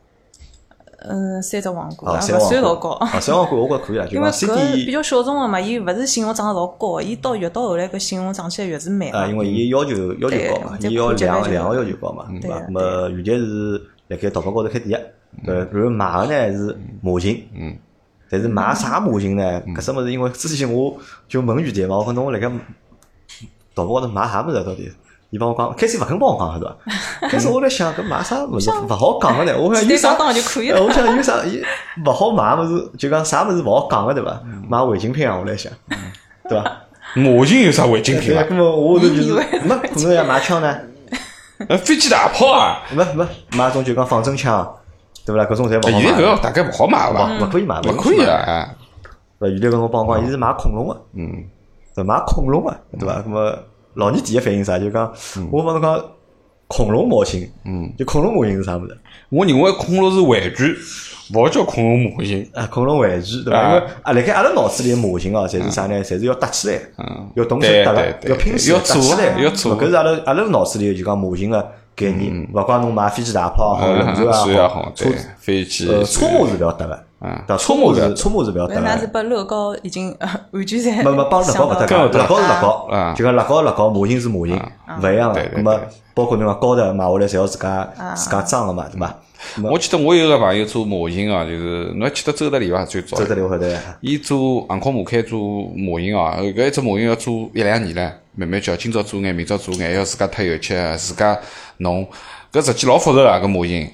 [1.08, 2.98] 嗯，三只王冠，勿算老高。
[3.20, 12.58] 三王冠我觉着可以啊，因为讲搿比较小众个嘛，伊勿是信用涨得老高，伊到越到后来搿信用涨起来越是慢啊，因为伊要求要求高嘛，伊要这普及率就量量个要求高嘛，对伐？
[12.58, 15.00] 对那么原来是辣盖淘宝高头开店
[15.44, 17.76] 个，对，然后买个呢是模型，嗯，
[18.28, 19.62] 但是买啥模型呢？
[19.68, 20.94] 搿只物事，因为之前我
[21.28, 22.48] 就问余店嘛，我讲侬辣盖
[23.74, 24.90] 淘宝高头买啥物事啊到底？
[25.30, 26.76] 伊帮我讲，开始勿肯帮我讲，对伐？
[27.28, 29.56] 开始我在想，搿买啥物事勿好讲个呢？
[29.58, 30.18] 我想有啥简单讲？
[30.18, 30.84] 讲就可以呃了。
[30.86, 31.62] 我想有啥伊
[32.04, 34.40] 勿好买物事，就讲啥物事勿好讲个对伐？
[34.68, 35.72] 买违禁品啊，我来想，
[36.48, 36.76] 对伐？
[37.14, 38.46] 模型有啥违禁品对，啊？
[38.48, 40.76] 那么我头就是为没可能要买枪呢，
[41.68, 42.82] 呃，飞机大炮啊！
[42.94, 44.64] 没没买种就讲仿真枪，
[45.26, 45.44] 对勿啦？
[45.46, 47.26] 搿种侪勿好现在搿买，个大概勿好买伐？
[47.38, 48.36] 勿勿可以买，勿可以啊！。
[48.46, 48.76] 哎
[49.40, 51.44] 勿原来跟我帮我讲，伊是买恐龙个，嗯，
[51.94, 53.22] 对买恐龙个，对伐？
[53.26, 53.58] 那么
[53.94, 54.78] 老倪第一反应啥？
[54.78, 55.12] 就讲
[55.50, 56.04] 我帮侬讲
[56.66, 58.96] 恐龙模型，嗯，就恐龙模型是啥物事？
[59.28, 60.76] 我认为恐龙是玩具，
[61.34, 62.48] 勿叫恐龙模型。
[62.54, 63.58] 啊，恐龙玩具对伐？
[63.58, 65.98] 啊因为啊，辣盖阿拉脑子里的模型哦，侪是啥呢？
[66.04, 71.60] 侪是要搭起来的，嗯要动手搭个对，对要拼要做起来的，要做搿是阿拉阿拉脑子里就讲模型个
[71.96, 75.88] 概念，勿怪侬买飞机大炮也好，嗯轮船是也好，车对，飞机。
[75.88, 77.62] 呃车模是勿要搭个，嗯对伐？
[77.62, 79.12] 车模是车模是车模是勿要搭那是个。
[79.12, 84.56] 把乐高已经呃完全侪没没帮乐高勿搭想界，乐高是乐高啊，就讲乐高乐高，模型是模型，
[85.02, 85.48] 勿一样个对。
[85.48, 85.80] 对那么
[86.14, 89.14] 包括侬讲高头买下来，侪要自家自家装个嘛，对伐？
[89.56, 92.84] 那么我记得我有个朋友做模型啊，就是侬还记得周德利伐？
[92.84, 93.66] 最早走得了后头，
[94.00, 101.38] 伊做航空母舰做模型哦，搿一只模型要做一两年唻，慢慢叫，今朝做眼，明朝做眼，要自家脱油漆，自家
[101.78, 102.06] 弄，
[102.52, 103.88] 搿实际老复杂个搿模型。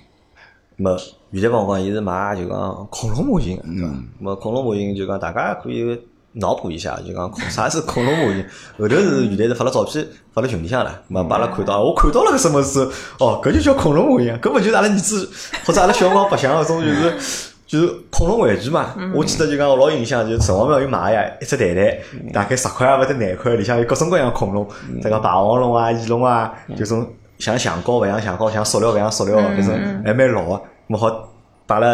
[0.77, 0.97] 没，
[1.31, 3.89] 原来帮我讲，伊是买就讲恐龙模型，对伐？
[4.21, 5.99] 么恐龙模型就讲大家可以
[6.33, 8.45] 脑补一下，就讲恐啥是恐龙模型。
[8.79, 12.81] 后头是原来是发了照片发了群里向了，么把阿拉看到，我看到了个什么是
[13.19, 15.31] 哦，搿就叫恐龙模型，搿本就是阿拉儿子
[15.65, 17.53] 或者阿拉小辰光白相搿种就是。
[17.67, 21.99] 就是恐龙玩具嘛，我记得就讲我老有印象，就是城隍庙有买呀，一只袋袋，
[22.33, 24.65] 大概十块啊，或者廿块，里向有各种各样恐龙，
[25.03, 27.05] 这个霸王龙啊、翼龙啊，就种
[27.38, 31.29] 像橡胶勿像橡胶，像塑料勿像塑料，搿种还蛮老个，么好
[31.66, 31.87] 摆辣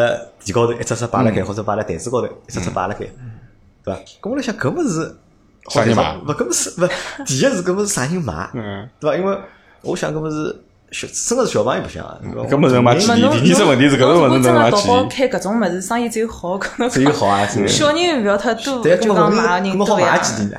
[0.45, 3.07] 地高头一只只摆辣盖，或者摆辣台子高头一只只摆辣盖，
[3.85, 4.01] 对伐？
[4.21, 5.17] 搿我来想，搿物事
[5.69, 5.85] 啥？
[5.85, 6.89] 人买勿搿物事勿，
[7.25, 9.17] 第一是搿物事啥人买，嗯，对伐？
[9.17, 9.39] 因为
[9.83, 20.13] 我想搿物事小真个是小朋友白相啊，对伐搿么人买几没侬第二只问题是搿种侬物事如果真的淘能买几宝开搿种物事，生意只有好，可能只有好啊，只有小人勿要太多，对，搿就么问题讲买人是搿么好多呀。
[20.13, 20.19] 买。
[20.19, 20.59] 几钿呢？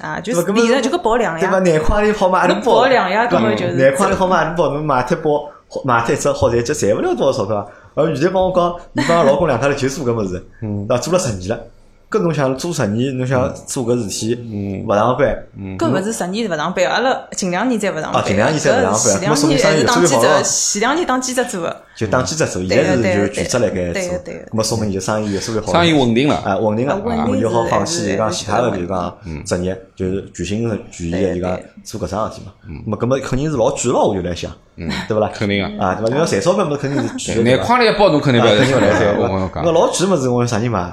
[0.00, 1.54] 啊，就是利润就搿保量对伐？
[1.54, 1.60] 呀。
[1.60, 7.66] 廿块钿好买一侬包，保两呀根本就是廿块钿好买一包，侬买脱包，好买脱一只好赚，就赚勿了多少钞票啊。
[7.94, 10.96] 而现在帮我讲，你帮老公两家头就做搿物事，嗯，那？
[10.98, 11.58] 做了十年了。
[12.10, 15.44] 搿侬想做十年，侬想做搿事体，嗯，勿上班，
[15.78, 18.20] 搿勿是十年勿上班，阿拉近两年才勿上班。
[18.20, 21.76] 啊近两年才勿上班搿前两年还是当记生意做得好者，前两年当记者做个。
[21.96, 26.34] 就当记者做，现在是就全职辣盖做对对对，咁么说明就生意越做越好，生意稳定了。
[26.36, 32.52] 啊，稳定了，啊稳定啊，就好放弃就讲是其他的，是就讲职业，就是全心全意的对就讲对做搿桩事体嘛。
[32.66, 34.50] 咁么搿么肯定是老贵咯，我就来想，
[35.06, 35.30] 对勿啦？
[35.32, 36.12] 肯定啊啊，对伐？
[36.12, 37.44] 你要赚钞票，么肯定是贵的。
[37.44, 40.92] 对伐廿块钿一包侬肯定啊勿要肯定勿来三，我我讲，那老贵么子，我啥人买？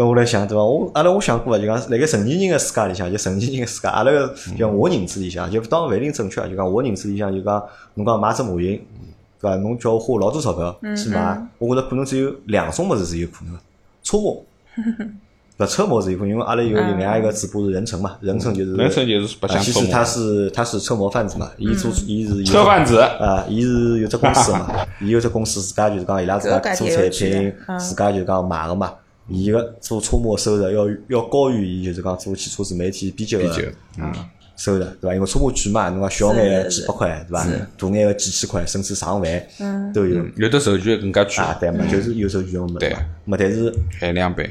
[0.00, 0.62] 那我来想，对伐？
[0.62, 7.60] 我阿拉我想过啊，就讲辣盖成年人个世界里向，就成年人个世界，阿拉个就讲我认知里向，就当勿一定正确啊，就讲我认知里向，就讲
[7.94, 8.80] 侬讲买只模型，
[9.40, 9.56] 对伐？
[9.56, 13.60] 侬叫我花老多钞票去买，我觉着可能只有两种物事是有可能的，
[14.04, 14.44] 车模。
[15.58, 24.70] 勿车模是有可能，因为阿拉有另外一个主播是任成嘛，任成就是人生就是白啊相其实他是他是车模贩子嘛，伊做伊是有车贩子啊，伊是有只公司的嘛，
[25.02, 28.92] 伊有只公司自家就是讲伊拉自家做产品，自家就讲卖个嘛。
[29.28, 34.12] 伊个做车模收入要要高于伊就是讲做汽车自媒体编辑个编辑嗯
[34.56, 35.14] 收入，对伐？
[35.14, 37.44] 因为车模贵嘛，侬讲小眼几百块，对伐？
[37.44, 43.00] 大眼个几千块，甚至上万都有有的授权更加贵，啊，对嘛，就是有授权个物对事嘛。
[43.26, 44.44] 么但是限量版。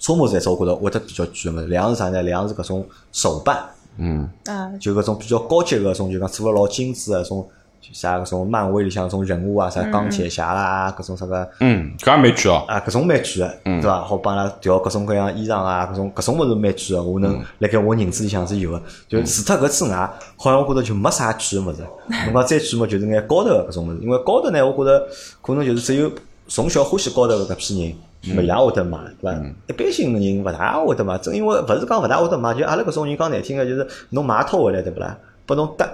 [0.00, 2.22] 车模是一只我觉着会得比较贵个物事，两是啥呢？
[2.24, 3.64] 两是搿种手办，
[3.98, 12.64] 嗯，啊，就搿种比较高级个种，就讲做了老精致个种，就啥搿种漫威里向种人物啊，啥钢铁侠啦，搿种啥个嗯，搿也蛮贵哦。
[12.66, 14.00] 啊，搿种蛮贵个，对伐？
[14.02, 18.82] 好帮伊拉调各种各样衣裳啊，搿种搿种物事蛮贵个，我能辣盖我认知里向是有个。
[19.08, 21.82] 就除脱搿之外，好像我觉着就没啥贵个物事。
[22.26, 25.06] 侬讲再贵嘛，就是眼高头个搿种物事，因为高头呢，我觉着
[25.42, 26.10] 可能就是只有
[26.48, 27.94] 从小欢喜高头个搿批人。
[28.26, 29.38] 勿一样会得买，对伐？
[29.66, 35.14] 一般性个人勿大会得买，正因为勿是讲勿大会得买，就阿拉搿种人讲难听个，就是侬买一套回来，对勿啦？
[35.44, 35.86] 拨侬搭，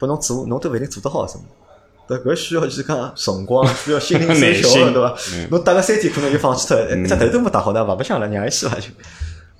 [0.00, 1.44] 拨侬做，侬都勿一定做得好什么。
[2.08, 5.14] 对，搿需要就是讲辰光， 需要心灵手巧个，对伐？
[5.50, 8.88] 侬搭个三天可能就放弃脱，一只头都没搭好，那勿白相了，让伊去伐就，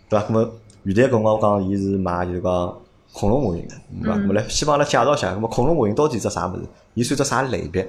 [0.09, 0.27] 对伐？
[0.27, 0.51] 咾么
[0.83, 2.77] 原来搿辰光我讲伊是买就是讲
[3.13, 4.19] 恐龙模型个，对伐？
[4.19, 6.63] 咾么来先帮阿拉介绍一下，咾么恐龙模型到底是只啥物事？
[6.95, 7.89] 伊算只啥类别？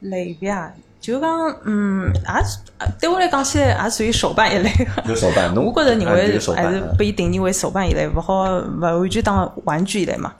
[0.00, 1.30] 类别啊，就讲
[1.64, 2.58] 嗯，也是
[3.00, 5.02] 对我来讲起来也属于手办一类个。
[5.08, 10.32] 有手办， 侬我觉着认啊为还是拨伊定义为手办一类，勿好勿完全当玩具一类嘛。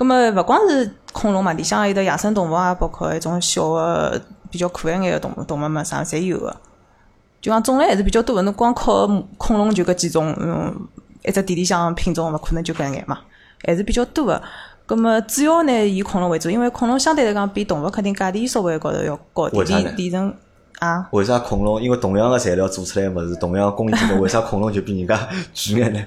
[0.00, 4.18] 葛么勿光是恐龙嘛，里向还有得野生动物啊，包括一种小个
[4.50, 6.56] 比较可爱眼个动物动物嘛，啥侪有个。
[7.42, 10.74] 就讲种类还是比较多个，侬光靠恐龙就搿几种，嗯，
[11.22, 13.18] 一只店里向品种勿可能就搿眼嘛，
[13.66, 14.42] 还是比较多个。
[14.86, 20.34] 葛么主要呢以恐龙为主，因为恐龙相对来讲比动物肯定价钿稍微高头要高点，为啥呢里里程
[20.78, 21.06] 啊。
[21.10, 21.78] 为啥恐龙？
[21.82, 25.28] 因为同样个材料做出来个物事，同样工艺为啥恐龙就比人家
[25.74, 26.02] 贵眼呢？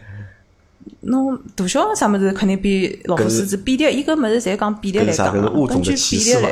[1.02, 5.00] 侬大小啥物事肯定比老虎、狮子比例，伊搿物事侪讲比例？
[5.00, 6.52] 来讲根据比例来？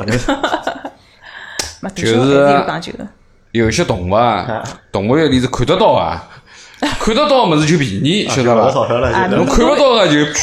[1.80, 2.92] 嘛，大 就是小还是。
[3.52, 6.26] 有些动物啊，动物园里是看得到啊，
[6.98, 9.26] 看得到个物事就便宜，晓得伐？
[9.28, 10.34] 侬看勿到个就贵，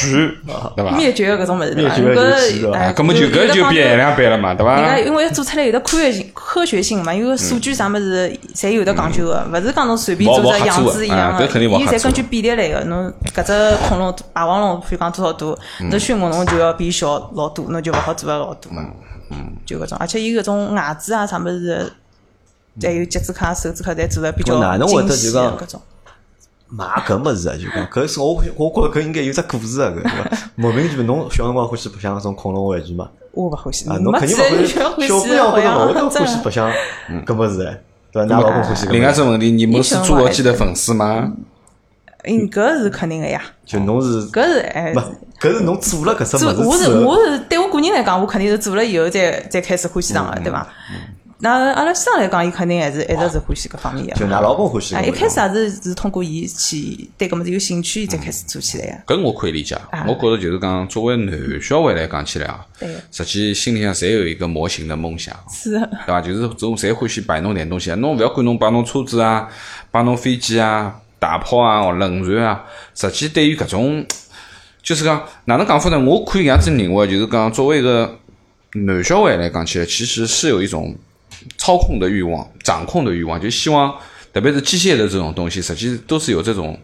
[0.76, 0.92] 对伐？
[0.96, 1.96] 灭绝个搿种物事对伐？
[1.98, 4.76] 灭绝的就搿是对伐哎啊，根本就搿就变限量版了嘛，对伐？
[4.80, 12.80] 人家因为做出来有得科学性、科学性嘛，因为数据啥物事侪有得讲究个，勿是讲侬随便做只样子一样个，嗯勿勿合作啊搿肯定勿合作伊侪根据比例来个。
[12.86, 15.46] 侬搿只恐龙霸王龙，比如讲多少大，
[15.82, 18.84] 嗯侬迅猛龙就要变小老多，侬就勿好做个老多嘛。
[19.32, 21.92] 嗯就搿种，而且伊搿种牙齿啊啥物事，
[22.82, 25.82] 还有脚趾卡、手指卡，侪做的比较精细搿种。
[26.70, 30.38] 买搿物事啊，就讲搿是我我觉着搿应该有只故事啊，搿对伐？
[30.56, 33.10] 莫名其妙，侬小辰光欢喜白相搿种恐龙玩具嘛？
[33.32, 36.72] 我勿欢喜，啊，侬肯定勿欢喜，欢小姑娘老会得欢喜白相
[37.26, 38.36] 搿物事哎，对伐？
[38.36, 41.32] 㑚老公欢喜搿另外只问题，你们是侏罗纪的粉丝吗？
[42.24, 45.00] 嗯，搿是肯定个呀，就侬是搿是哎勿，
[45.40, 50.68] 搿是侬做了搿只物事之后，是我是对我个人来讲，我肯定是做了以后再再开始欢喜上个，对伐？
[51.42, 54.14] 那阿拉先生来讲，伊肯定还是一直是欢喜搿方面个。
[54.14, 54.94] 就㑚老公欢喜。
[55.08, 59.16] 一开始也是是通过伊去对搿物事有兴趣，才开始做起来个。
[59.16, 59.78] 搿我可以理解。
[60.06, 62.66] 我觉着就是讲，作为男小孩来讲起来啊，
[63.12, 66.20] 实际心里向侪有一个模型的梦想，是的，对伐？
[66.20, 67.96] 就是种侪欢喜摆弄点东西啊。
[67.96, 69.48] 侬勿要管侬摆弄车子啊，
[69.92, 74.06] 摆弄飞机啊、大炮啊、轮船啊，实际对于搿种，
[74.84, 75.98] 就是讲哪能讲法呢？
[76.04, 78.20] 我可以搿样子认为，就是讲作为一个
[78.74, 80.94] 男小孩来讲起来，其实是有一种
[81.58, 83.94] 操控的欲望、掌控的欲望，就希望，
[84.34, 86.78] 特别是机械的这种东西，实际都是有这种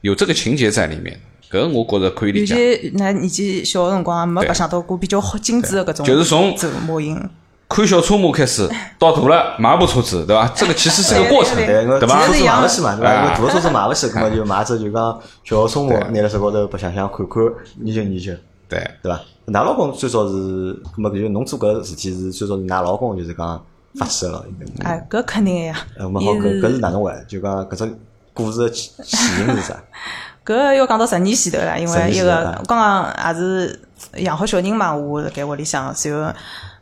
[0.00, 1.18] 有这个情节在里面。
[1.50, 2.54] 搿我觉着可以理尤解。
[2.78, 7.30] 其那年纪小个辰光，没白相到过比较好精致的搿种，就是从做模型。
[7.68, 10.46] 看小车模开始，到大了买部车子，对伐？
[10.54, 13.14] 这个其实是个过程，对对，对伐车子买勿起嘛，对伐？
[13.14, 17.42] 因为哎大个车子买勿起，那么就 买只就讲小车模，拿辣手高头白相相看看，
[17.84, 18.32] 研究研究，
[18.68, 18.78] 对。
[19.02, 19.20] 对伐？
[19.46, 23.64] 㑚老公最早是，那么就侬做搿事体是最早是㑚老公就是讲
[23.98, 24.88] 发起的咯，应该。
[24.88, 25.76] 哎，搿肯定个呀。
[25.98, 27.24] 呃，么好，伊搿搿是哪能回来？
[27.28, 27.98] 就讲搿只
[28.34, 29.76] 故事的起起因是啥？
[30.44, 33.80] 搿要讲到十年前头了，因为一个刚刚也是
[34.18, 36.32] 养好小人嘛，我辣盖屋里向，然后，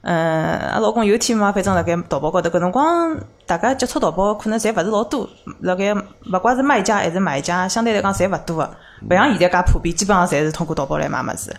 [0.02, 5.26] 嗯，阿老公有天嘛，反正辣盖淘宝高头，搿辰光大家接触淘宝可能侪勿是老多，
[5.60, 8.70] 辣盖勿管是卖家还是买家，相对来讲侪勿多个，
[9.08, 11.50] 勿像现在介普遍，基本上侪是通过淘宝来买物事。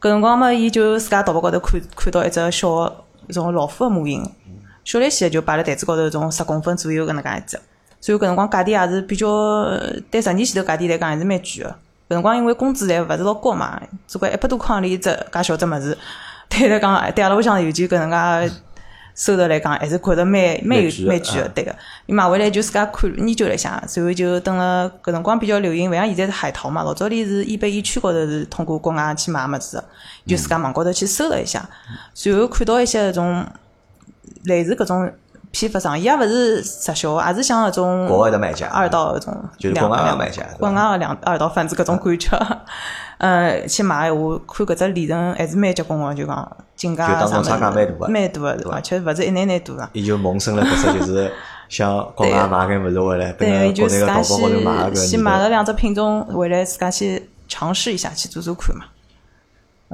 [0.00, 2.94] 搿辰光嘛，伊就自家淘宝高头看看到一只小
[3.26, 4.22] 一种老虎个模型，
[4.84, 7.58] 小来些就摆辣台子高头，从十公分左右搿能介一只。
[8.00, 11.68] 所以搿辰光价钿也是比较，呃对十年前头价钿来讲还是蛮贵个。
[12.08, 15.96] 搿辰光因为工资侪勿是老高嘛，总归一百多块钿一只介小只物事，
[16.50, 18.54] 对来讲对阿拉屋里向尤其搿能介
[19.14, 21.74] 收入来讲，还是觉着蛮蛮有蛮贵个，对个。
[22.06, 29.84] 伊买回来就自家看研究了一下，随后就等了搿辰光比较流行，勿像现在是海淘嘛，老早里是易贝易趣高头是通过国外去买物事个，
[30.26, 31.66] 就自家网高头去搜了一下，
[32.12, 33.46] 随后看到一些搿种
[34.44, 35.10] 类似搿种
[35.50, 42.58] 批发商，伊也勿是直销，也是像搿种国外的卖家二道搿种就是国外的卖家国外的两二道贩子搿种感觉。
[43.18, 49.88] 嗯， 去买闲话，看搿只利润还是蛮结棍个，就讲进价就当中差啥物事价蛮大的蛮大个，而且勿是一眼眼大个。
[49.92, 51.32] 伊就萌生了搿只就是
[51.70, 58.86] 想国外买眼物事回来，跟对，就自家淘宝高头买个去去买了两只品种回来，自家去尝试一下，去做做看嘛。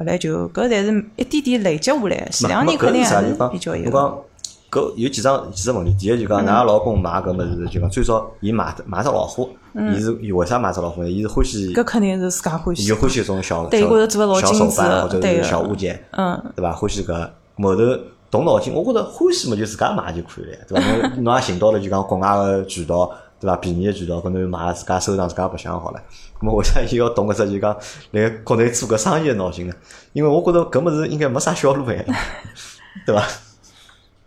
[0.00, 4.24] 后来就搿侪是一点点累积下来，前两年肯定还是比较有。
[4.70, 9.50] 搿有几桩几只问题，第一就讲，㑚老公买搿物事，就讲最少伊买买只老虎，
[9.94, 11.10] 伊是伊为啥买只老虎呢？
[11.10, 12.96] 伊是欢喜，搿肯定是自家欢喜伊就。
[12.96, 16.72] 欢喜搿种小对小小手办或者是小物件，嗯，对伐？
[16.72, 17.12] 欢喜搿
[17.58, 17.82] 后头
[18.30, 21.08] 动脑筋，我觉着欢喜嘛就自家买就可以了，对伐？
[21.16, 23.10] 侬侬也寻到了就讲国外个渠道，
[23.40, 23.56] 对伐？
[23.56, 26.00] 便宜个渠道，搿侬就买自家收藏自家白相好了。
[26.38, 27.76] 咁么为啥伊要动搿只就讲
[28.12, 29.74] 来国内做个生意个脑筋呢？
[30.12, 32.04] 因为我觉着搿物事应该没啥销路哎，
[33.06, 33.24] 对伐？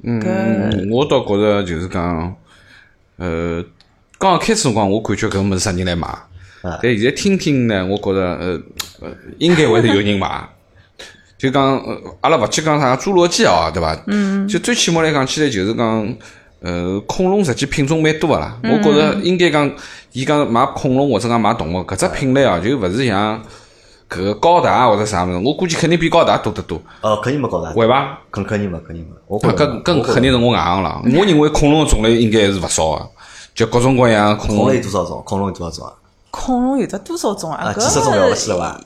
[0.04, 2.36] 嗯，我倒觉着就是讲，
[3.18, 3.64] 呃，
[4.18, 8.60] 刚刚开始辰光，我感觉搿物事啥人来买，啊但现在听听呢，我觉着呃
[9.02, 10.50] 呃，应该会得有人买。
[11.38, 14.02] 就讲，呃，阿拉勿去讲啥侏罗纪哦，对伐？
[14.08, 14.48] 嗯。
[14.48, 16.16] 就最起码来讲起来，就是讲，
[16.64, 18.58] 呃，恐龙实际品种蛮多个啦。
[18.64, 19.70] 我觉着应该讲，
[20.14, 23.38] 伊讲买恐龙或者讲买动物，搿只品类啊，就勿是像
[24.10, 28.18] 搿个高达或者啥物事，我估计肯定比高达多得多，哦，肯定没高大，会伐？
[28.32, 29.12] 肯肯定没，肯定没。
[29.28, 31.02] 我觉搿着搿搿肯定是我外行了。
[31.20, 33.10] 我认为恐龙的种类应该是勿少个，
[33.54, 34.82] 就各种各样的恐恐龙有。
[34.82, 35.22] 多少种？
[35.26, 35.94] 恐龙有多少种啊？
[36.32, 37.66] 恐龙有得多少种啊？
[37.66, 38.80] 啊，几十种了勿起了伐？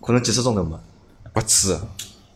[0.00, 0.74] 可能几十种都没。
[1.34, 1.78] 勿止，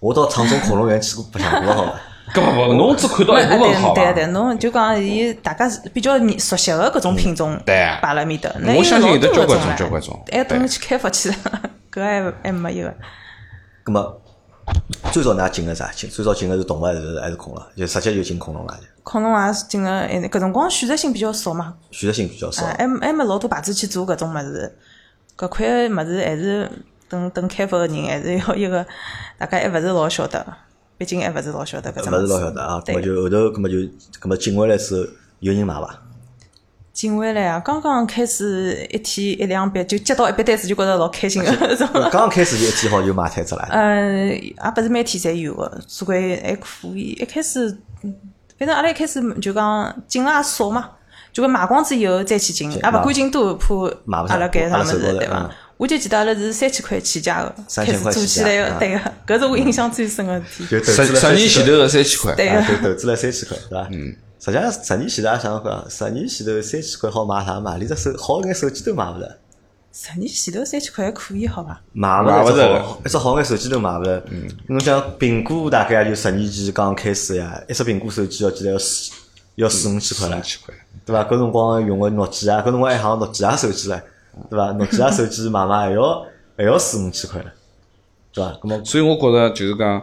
[0.01, 1.93] 我到长春恐龙园去过，白相过好伐？
[2.35, 3.95] 搿勿勿，侬只看到一部分好伐？
[3.95, 11.35] 对对对，侬就讲伊大家是比较熟悉个搿种品种对摆辣埃面搭，那我相信有得交关种交关种还要等侬去开发去了，
[11.92, 12.95] 搿还还没有个。
[13.85, 14.21] 咁么
[15.12, 15.90] 最早㑚进个啥？
[15.92, 17.62] 进最早进个是动物还是还是恐龙？
[17.77, 22.64] 就直接就进恐龙了，恐龙也是进了，哎搿辰光选择性比较少嘛，选择性比较少。
[22.66, 24.75] 哎，还没还没老多牌子去做搿种物事，
[25.37, 26.71] 搿块物事还是
[27.09, 28.87] 等等开发个人还是要 一个，
[29.37, 30.47] 大家还勿是老晓得，
[31.03, 32.27] 毕竟还勿是老晓得搿种勿物事。
[32.29, 35.11] 是老晓得啊，么就后头，咁么就，咁么进回来之后，
[35.41, 35.99] 有人买伐？
[36.93, 41.51] 进回来啊，刚刚开始一天一两笔，就接到一笔单子就觉着老开心个。
[41.91, 43.67] 刚刚开始就一天好就买摊子了。
[43.73, 47.19] 嗯，也勿是每天侪有个，总归还可以。
[47.21, 48.15] 一开始，嗯
[48.57, 50.88] 反正阿拉一开始就讲进了也少嘛，
[51.33, 55.51] 就讲卖光之以后再去进，也勿敢进多，怕买勿上阿拉搿啥物事对伐嗯？
[55.83, 60.66] 我就记得阿拉是三千块起价个，3000开始块做起来啊个，对个，搿是我印象最深个事体。
[60.68, 63.88] 就投十十年前头头，个三千块，啊，对个，就投资了三千块，对伐？
[63.90, 64.14] 嗯。
[64.38, 67.79] 实际上，十年前头也想讲，十年前头三千块好买啥买？
[67.79, 69.37] 连只手好眼手机都买勿着，
[69.92, 71.81] 十年前头三千块还可以，好伐？
[71.92, 74.23] 买勿买勿着着一只好，眼手机都买勿着。
[74.31, 74.49] 嗯。
[74.68, 79.11] 侬讲苹果大概也就十年前刚开始呀，一只苹果手机要记得要四
[79.57, 80.42] 要四五千块了两。
[80.45, 80.73] 千块。
[81.05, 81.25] 对伐？
[81.25, 84.01] 搿辰光用个诺基亚，搿辰光还行诺基亚手机唻，
[84.49, 84.73] 对伐？
[84.73, 87.53] 诺基亚手机买买还要还要四五千块了，
[88.33, 88.59] 对伐？
[88.62, 90.03] 那么所以我觉着就是讲，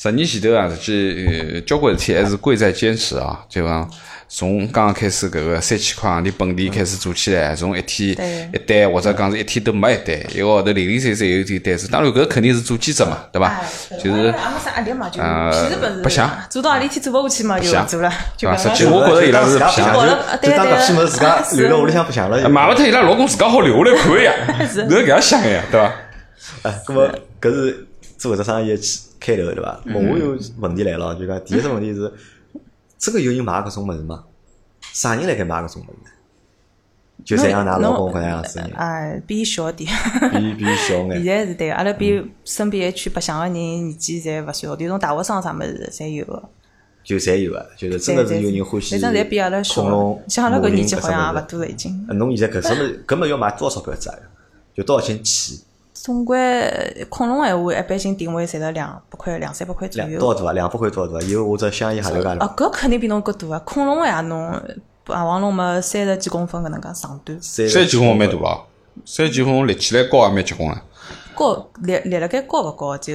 [0.00, 3.90] 十年前头啊，实际呃交关事体还是贵在坚持啊，就讲
[4.28, 8.10] 从刚刚开始搿个三千块行钿本地开始做起来，从一天
[8.52, 13.60] 一单或者讲是一天都没一单，一个号头零零散散有点单子，当然搿肯定是做兼职嘛，对伐？
[14.02, 18.12] 就是也没啥压力嘛，就呃不想做到何里天做勿下去嘛，就想做了，
[18.56, 19.92] 实际我觉着伊拉是不想
[20.40, 22.48] 就当搿批物事自家留辣屋里向白相了。
[22.48, 24.32] 买勿脱伊拉老公自家好留下来看呀，
[24.72, 24.84] 是。
[24.84, 25.92] 侬要搿样想个呀，对伐？
[26.62, 27.87] 哎，搿么搿是
[28.18, 29.80] 做搿只生意的起开头对伐？
[29.86, 32.12] 我有问题来了，就讲第一只问题是，
[32.98, 34.24] 真个有人买搿种物事吗？
[34.92, 36.10] 啥人辣盖买搿种物事呢？
[37.24, 39.90] 就像㑚老公搿能样子哎，比伊小点。
[40.32, 41.24] 比比小眼 现。
[41.24, 46.42] 在是对，阿拉比身边一圈白相个人年纪侪勿小，就种大学生啥物事侪有个。
[47.04, 50.18] 就侪有个，就是真个是有人欢喜反正侪比阿拉小。
[50.28, 52.06] 像阿拉搿年纪模好像也勿多了已经。
[52.08, 54.18] 呃侬现在搿什么搿么要买多少钞票一只啊？
[54.74, 55.60] 就多少钱起？
[56.08, 60.08] 总归恐龙闲话，一般性定位侪是两百块、两三百块左右。
[60.08, 60.52] 两多少大啊？
[60.54, 61.28] 两百块多少大啊？
[61.28, 63.58] 有我只香烟下头介哦，搿肯定比侬搿大啊！
[63.62, 64.58] 恐龙呀，侬
[65.04, 68.64] 霸王龙嘛，三十几公分搿能介长短，三十几公分蛮大了，
[69.04, 70.82] 三十几公分立起来高也蛮结棍了。
[71.34, 73.12] 高立立辣盖高勿高，就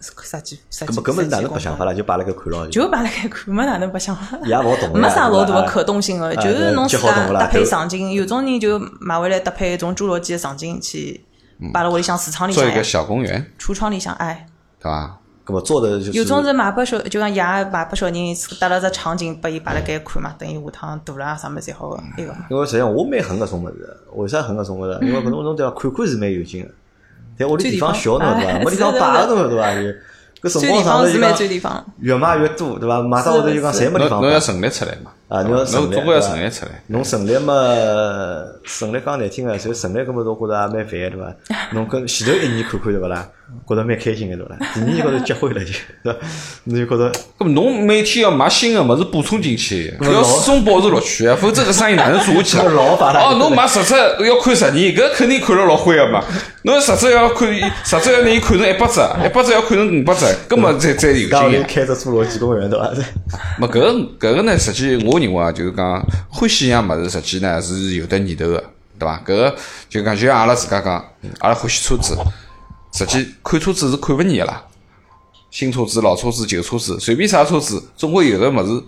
[0.00, 0.60] 十几十几。
[0.84, 1.94] 搿么搿么是哪能白相法啦？
[1.94, 4.18] 就摆辣盖看牢，就摆辣盖看没，哪能白相？
[4.44, 11.24] 也勿好动没啥老大个可动性个，啊就是侬自家搭配就场景，有种人就买回来搭配一种侏罗纪个场景去
[11.72, 14.46] 摆辣屋里向橱窗里做一个，小公园，橱窗里向哎。
[14.80, 15.18] 对伐？
[15.48, 17.40] 那么做的就是有种是买拨小，就讲爷
[17.72, 18.14] 买拨小人
[18.58, 22.46] 搭了只场景拨伊摆辣盖看嘛，等伊下趟大了啊啥物事侪好个一个嘛。
[22.50, 24.98] 因为实际上我蛮恨搿种物事，为啥恨搿种物事？
[25.02, 25.72] 因为搿种侬对伐？
[25.78, 26.70] 看看是蛮有劲个，
[27.38, 28.50] 但屋里地方小侬对伐？
[28.50, 29.72] 哎没地方摆个侬对伐？
[29.72, 33.00] 就搿辰光上头就方是蛮最讲地方，越买越多对伐？
[33.02, 34.40] 买到后头就讲侪没地方摆侬侬要。
[34.40, 36.82] 陈列出来嘛，啊，侬要侬成立总归要对伐成立出来。
[36.86, 37.52] 侬成立嘛，
[38.64, 41.34] 成立讲难听个，就成立搿么，我觉着也蛮烦个，对伐？
[41.74, 43.28] 侬跟前头一年看看对勿啦？
[43.68, 44.56] 觉着蛮开心个对勿啦？
[44.74, 45.72] 第二年高头结婚了就，
[46.04, 46.18] 对伐？
[46.64, 53.20] 侬就觉着搿么侬每天要买新个物事补充进去，要始终保持乐趣啊，否则搿生意哪能做下去搿老摆啦？
[53.20, 56.22] 烂哦，侬买十只要看十年，搿肯定看了老灰个嘛。
[56.62, 57.48] 侬十只要看，
[57.84, 61.14] 十只要拿伊看成一百只，一百只要看成五百只，搿么才才有
[61.50, 62.90] 劲开只侏罗纪公园对伐？
[63.58, 63.80] 没搿
[64.18, 68.64] 搿个呢，实际我认为啊，就是讲欢喜一样物事，实际呢是有得念头个，
[68.98, 69.18] 对伐？
[69.24, 69.56] 搿个
[69.88, 71.04] 就讲就像阿拉自家讲，
[71.40, 72.16] 阿拉欢喜车子，
[72.92, 74.64] 实际看车子是看勿腻个啦。
[75.50, 78.84] 新车子、老车子、旧车子，随便啥车子，总归有的物事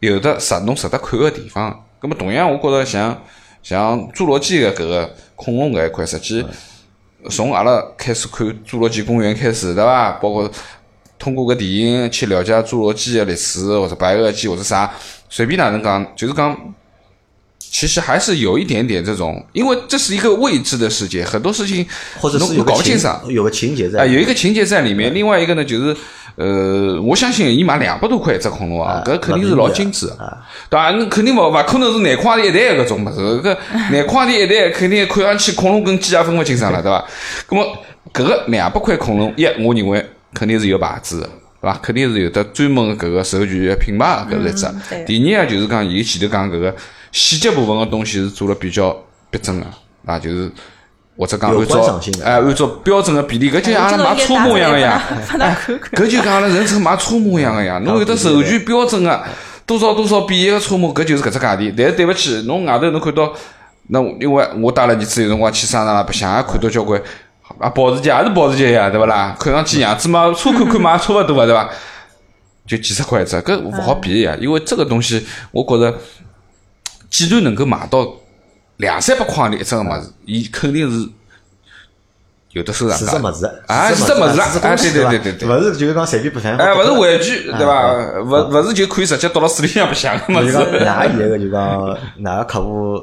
[0.00, 1.84] 有的值侬值得看个地方。
[2.00, 3.22] 葛么同样，我觉着像
[3.62, 6.44] 像侏罗纪个搿个恐龙搿一块，实际
[7.30, 10.12] 从阿拉开始看侏罗纪公园开始，对伐？
[10.12, 10.50] 包括
[11.22, 14.92] 通过搿电影去了解侏罗纪个历史，或者白垩纪或者啥，
[15.30, 16.56] 随便哪能讲，就是讲。
[17.74, 21.86] 其实还是有一点点这种，因为这是一个未知的世界，很多事情侬
[22.20, 25.14] 或者是搞不清爽，有个情节在啊，有一个情节在里面。
[25.14, 25.96] 另外一个呢，就是
[26.36, 30.90] 呃，我相信伊买两百多块一只恐龙啊，搿肯定是老精致的，对伐？
[30.90, 33.56] 侬肯定勿勿可能是廿块钿一台搿种物事，搿
[33.90, 37.02] 廿块钿一台肯定看上去恐龙跟鸡也分勿清爽了，对伐？
[37.46, 37.78] 葛么
[38.12, 41.28] 搿个两百块恐龙，一我认为肯定是有牌子的。
[41.60, 41.78] 对伐？
[41.80, 45.04] 肯定是有的专门搿个授权品牌搿是一只。
[45.06, 46.74] 第二啊，就是讲伊前头讲搿个
[47.12, 48.90] 细节部分个东西是做了比较
[49.30, 49.66] 逼真个，
[50.04, 50.50] 啊，就是
[51.16, 55.00] 或者讲按照哎按照标准个比例，搿就像阿拉买车模一样个呀。
[55.94, 59.22] 搿就讲阿拉人称买车模一样个呀， 侬有的授权标准个
[59.64, 61.72] 多少多少比一个车模，搿就是搿只价钿。
[61.76, 63.32] 但是对勿起，侬外头侬看到，
[63.88, 67.00] 那因为我带了儿子有辰光去商场啦白相，也看到交关
[67.58, 69.36] 啊保时捷也是保时捷呀，对勿啦？
[69.38, 71.68] 看上去样子嘛，车看看嘛差勿多个对伐？
[72.66, 75.98] 就几十块一只，搿勿好比呀，因为这个东西，我觉着，
[77.10, 78.06] 既然能够买到
[78.76, 81.08] 两三百块钿一只个物事，伊肯定是
[82.52, 83.10] 有的收藏价值。
[83.10, 86.56] 是只物事，啊是只物事啊对对对对对勿是就是讲随便白相。
[86.56, 87.72] 哎，勿是玩具对伐？
[87.74, 90.84] 啊勿勿是就可以直接倒到水里向白相个物就讲事。
[90.84, 93.02] 哪现在个就讲哪个客户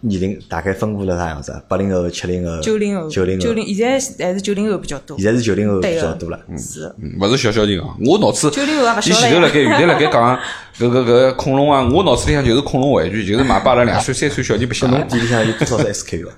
[0.00, 1.60] 年龄大概分布了啥样子啊？
[1.68, 3.86] 八零后、七零后、九零后，九零后九，零，现
[4.18, 5.18] 在还是九零后比较多。
[5.18, 6.38] 现在是九零后比对个较多了。
[6.58, 6.92] 是。
[7.02, 7.86] 嗯勿是小小人啊！
[8.06, 9.30] 我脑子，九零后也勿伊小了呀。
[9.30, 10.38] 前头辣盖原来辣盖讲
[10.78, 16.34] 搿搿搿恐龙啊，我脑子里向就是恐龙玩具，就是买拨阿拉两岁三岁小人白相侬店里向有多少只 SKU 啊？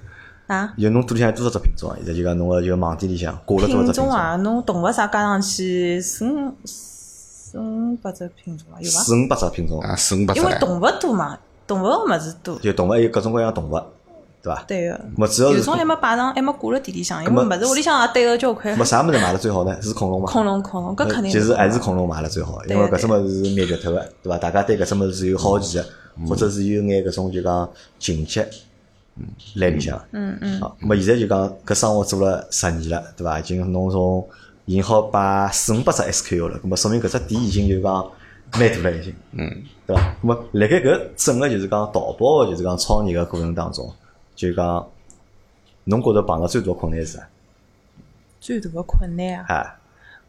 [0.53, 1.97] 啊，有侬肚里向有多少只品种啊？
[1.99, 4.05] 现在就讲侬个就网店里向挂了多少只品种？
[4.05, 9.01] 品种啊，侬动物啥加上去四五四五百只品种啊，有伐？
[9.01, 10.41] 四五百只品种，啊，四五百只。
[10.41, 12.59] 因为动物多嘛，动物个物事多。
[12.59, 13.81] 就动物还有各种各样动物，
[14.43, 14.65] 对伐？
[14.67, 15.01] 对个。
[15.17, 18.85] 么主要是有种还没摆上，还没挂辣店里向，因为么物事屋里向也堆了交关么。
[18.85, 19.77] 啥物事卖了最好呢？
[19.81, 20.31] 是恐龙嘛？
[20.31, 24.39] 恐龙，恐龙，搿肯定其实还是恐恐龙卖了最好，因为搿只物事是灭绝脱个，对伐？
[24.39, 25.87] 大家对搿只物事是有好奇个，
[26.29, 28.49] 或者是有眼搿种就讲情节
[29.57, 30.03] 来里向。
[30.13, 30.61] 嗯嗯。
[30.61, 33.39] 好，那么现在就讲搿生活做了十年了，对伐？
[33.39, 34.27] 已经侬从
[34.65, 38.11] 已经好摆四五百只 SKU 了，那么说明搿只店已经就讲
[38.53, 39.15] 蛮大了已经。
[39.33, 39.63] 嗯。
[39.87, 40.17] 对伐？
[40.23, 43.93] 那么辣盖搿整个就是讲淘宝个就是讲创业个过程当中，
[44.35, 44.87] 就讲
[45.85, 47.29] 侬觉着碰到最大的困难是啥？
[48.41, 49.55] 最大个困难啊！
[49.55, 49.79] 啊，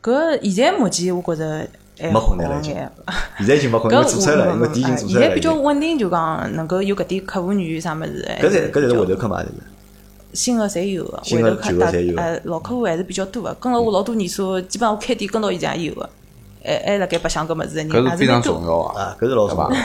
[0.02, 1.68] 搿现在目前我觉着还
[2.00, 2.76] 没困难了已经。
[3.38, 5.52] 现在已经没困难，因为做出来了，因为我店已经做出现在比来了已经。
[5.52, 8.28] 较稳定，就讲能够有搿点客户源啥物事。
[8.42, 9.50] 搿才搿才是回头头客买的。
[10.34, 16.10] 新个侪有个，回头客大旧的有呃老客户还是比较多个，跟了我老多年数，基本上我开店跟到现在也有个，
[16.64, 18.54] 还还辣盖白相搿物事的人搿是非常还是蛮多。
[18.54, 19.02] 重要啊。
[19.02, 19.76] 啊，搿是老重要的。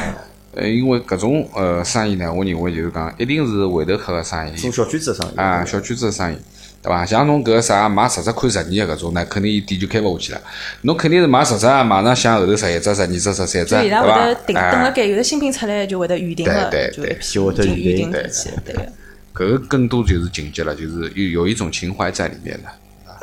[0.55, 6.39] 呃，因为搿种呃生意呢，我认为就是讲，一定是回头客个生意做小圈子的生意啊，小圈子个生意，
[6.83, 7.05] 对伐？
[7.05, 10.41] 像侬搿个啥买十只看十年个搿种呢，肯定伊店就开勿下去了。
[10.83, 14.35] 侬肯定是买十只，马上想后头十一只、十二只、十三只，伊拉对伐会得？
[14.47, 18.83] 定等辣哎，盖，有的新品出来就会得预定了，对对对就一批就会得已经预预定定起，对个。
[19.35, 22.71] 搿个更多就是情节了，就是有有一种情怀在里面了。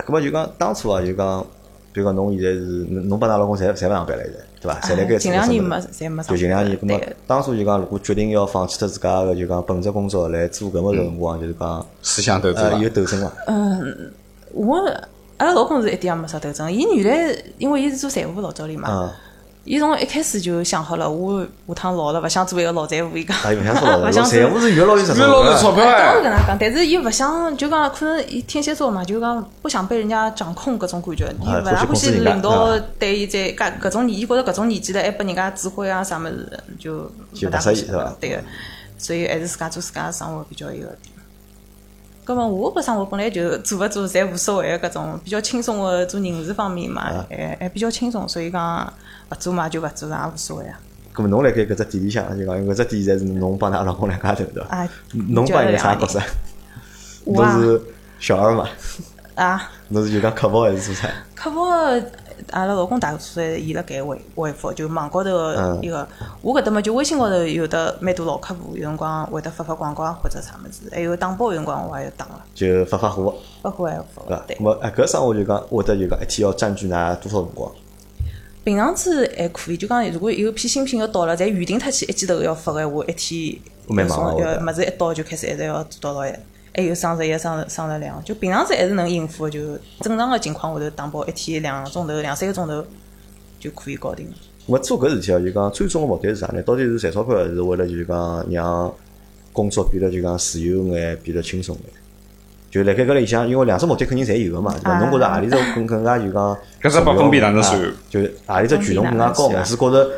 [0.06, 1.46] 搿么就讲当初啊，就讲，
[1.94, 4.80] 比如讲侬现在是侬侬帮㑚老公侪侪勿上班了，现在对伐？
[4.82, 6.78] 侪辣盖近两年没做侪没上就近两年。
[6.82, 13.32] 那么当初就讲，如果决定要放弃脱自家个就讲本职工作来做搿么个辰光，就是讲思想斗争有斗争伐？
[14.54, 14.78] 我
[15.38, 19.10] 阿拉老公是一点也没啥斗争，伊原来因为伊是做财务老早里嘛，嗯，
[19.66, 23.36] 伊从一开始就想好了，我下趟老了勿想做一个老财务，伊讲。
[23.40, 36.48] 啊，有想做老 勿想做财务是越老越实越老越钞票当然哎搿能讲，但是伊勿想，就讲可能伊天蝎座嘛，就讲不想被人家掌控搿种感觉，伊啊勿大欢喜领导对伊在搿搿种年，伊觉着搿种年纪了还拨人家指挥啊啥物事，
[36.78, 38.38] 就就勿大欢喜勿适意是吧对个，
[39.00, 40.96] 所以还是自家做自家的生活比较一个。
[42.26, 48.92] 葛么我搿生活本来就做勿做侪无所谓个搿种比较轻松个做人事方面嘛，还还比较轻松，所以讲
[49.30, 50.80] 勿做嘛就勿做，也无所谓啊。
[51.14, 54.76] 咁么侬辣盖搿只店里向就讲，搿只店现在是侬帮㑚老公两家头对伐？
[54.76, 56.20] 啊侬扮演啥角色？
[57.26, 57.82] 侬是
[58.20, 58.68] 小二嘛？
[59.36, 61.08] 啊，侬是就讲客服还是做啥？
[61.36, 61.62] 客服
[62.52, 65.80] 阿拉老公大多数伊辣盖回回复，就网高头嗯。
[65.82, 66.08] 一个，
[66.42, 74.56] 我搿搭么就微信高头有的蛮多老客户，有辰光会得发发广告啊或者啥物事，还有打包有辰光我也要打个，就发发货，发货还要发对。
[74.56, 74.64] 伐？
[74.64, 77.72] 么哎，搿生活就讲会得就讲一天要占据㑚多少辰光？
[78.64, 86.34] 平常子还可以，就讲如果有批新品要到了，侪预定脱去一记头要发个话，一天蛮忙的物事一到就开始一直要做到到一，
[86.76, 89.60] 还有双十一、双十双十两，就平常子还是能应付的，就
[90.02, 92.84] 正常个情况下头打包一天两个钟头、两三个钟头
[93.60, 94.26] 就可以搞定。
[94.28, 94.34] 了
[94.68, 96.62] 么做搿事体哦，就讲最终个目的是啥呢？
[96.64, 98.94] 到底是赚钞票，还是为了就是讲让
[99.54, 101.94] 工作变得就讲自由眼，变得轻松眼？
[102.70, 104.92] 就辣盖搿里向，因为两只目的肯定侪有个嘛，对伐？
[104.92, 110.12] 啊侬觉着何里只更更加就讲搿只百分比哪能算啊就何里只权重更加高是觉着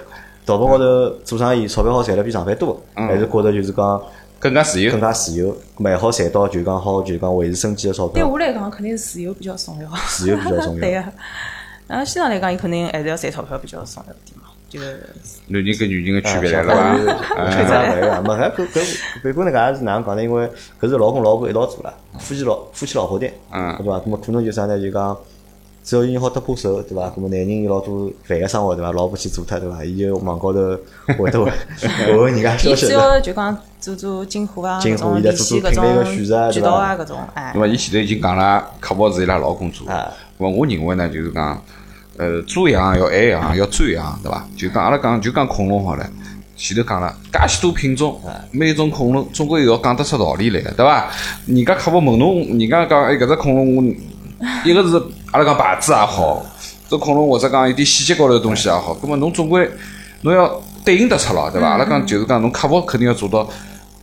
[0.44, 4.02] 淘宝高头做生意钞票好赚了比上班多，还是觉着就是讲
[4.40, 5.02] 更加自由更。
[5.02, 9.90] 加自由，咁么还好赚到就讲好就讲维持生计个钞票对票，我来讲，肯定是自由比较重要。
[10.08, 11.04] 自由比较重要 对个，
[11.88, 14.44] 然后西藏来讲，伊肯定还是要赚钞票比较重要点嘛。
[14.70, 14.82] 就
[15.48, 17.50] 男人跟女人个区别啊来了吧？
[17.50, 18.22] 确实嗯勿一样。
[18.22, 20.22] 没搿搿搿别个那个也是哪能讲呢？
[20.22, 20.46] 因为
[20.82, 23.94] 搿是老公老婆一道做啦，夫妻老夫妻老婆店，嗯对伐？
[24.00, 24.78] 咁么可能就啥呢？
[24.78, 25.18] 就讲
[25.88, 27.04] 只要伊好搭把手，对伐？
[27.16, 28.92] 咁么男人有老多烦个生活，对伐？
[28.92, 29.86] 老婆去做脱，对伐？
[29.86, 30.60] 伊就网高头
[31.18, 31.50] 会得会
[32.06, 32.92] 会问人家消息只。
[32.92, 37.62] 要就讲做做进货啊，进货伊在做联系搿做品类个选择渠道啊，对搿种哎那。
[37.62, 39.88] 么伊前头已经讲了，客服是伊拉老公做。
[39.88, 41.64] 啊那么我认为呢，就是讲，
[42.18, 44.46] 呃，做一行要爱一行，要专一行，对伐？
[44.58, 46.06] 就讲阿拉讲就讲恐龙好了，
[46.58, 48.20] 前头讲了，介许多品种，
[48.52, 51.10] 每一种恐龙总归要讲得出道理来个，对伐？
[51.46, 53.84] 人家客服问侬，人家讲哎搿只恐龙，我
[54.66, 56.46] 一个是阿拉讲牌子也好，
[56.90, 59.70] 这恐龙或者讲一点细节高头的东西也好，葛么侬总归
[60.22, 61.68] 侬要对应得出咯，对伐？
[61.68, 63.48] 阿拉讲就是讲侬客服肯定要做到，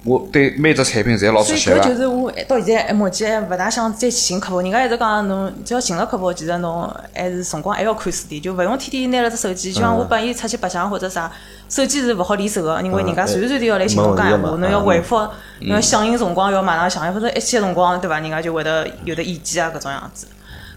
[0.05, 1.77] 我对每只产品侪老熟悉个。
[1.77, 11.33] 以搿就是我到现在目前还勿大想再去寻客服，人家一直讲侬只要寻了客服，其实侬还是辰光还要看书点，就勿用天天拿了只手机，就像我帮伊出去白相或者啥，
[11.71, 15.17] 手机是勿好离手个，因为人家随时随地要来寻侬讲闲话，侬要回复，
[15.63, 18.21] 侬要响应辰光要马上响应，或者一些辰光对伐？
[18.21, 20.27] 人家就会得有的意见啊搿种样子。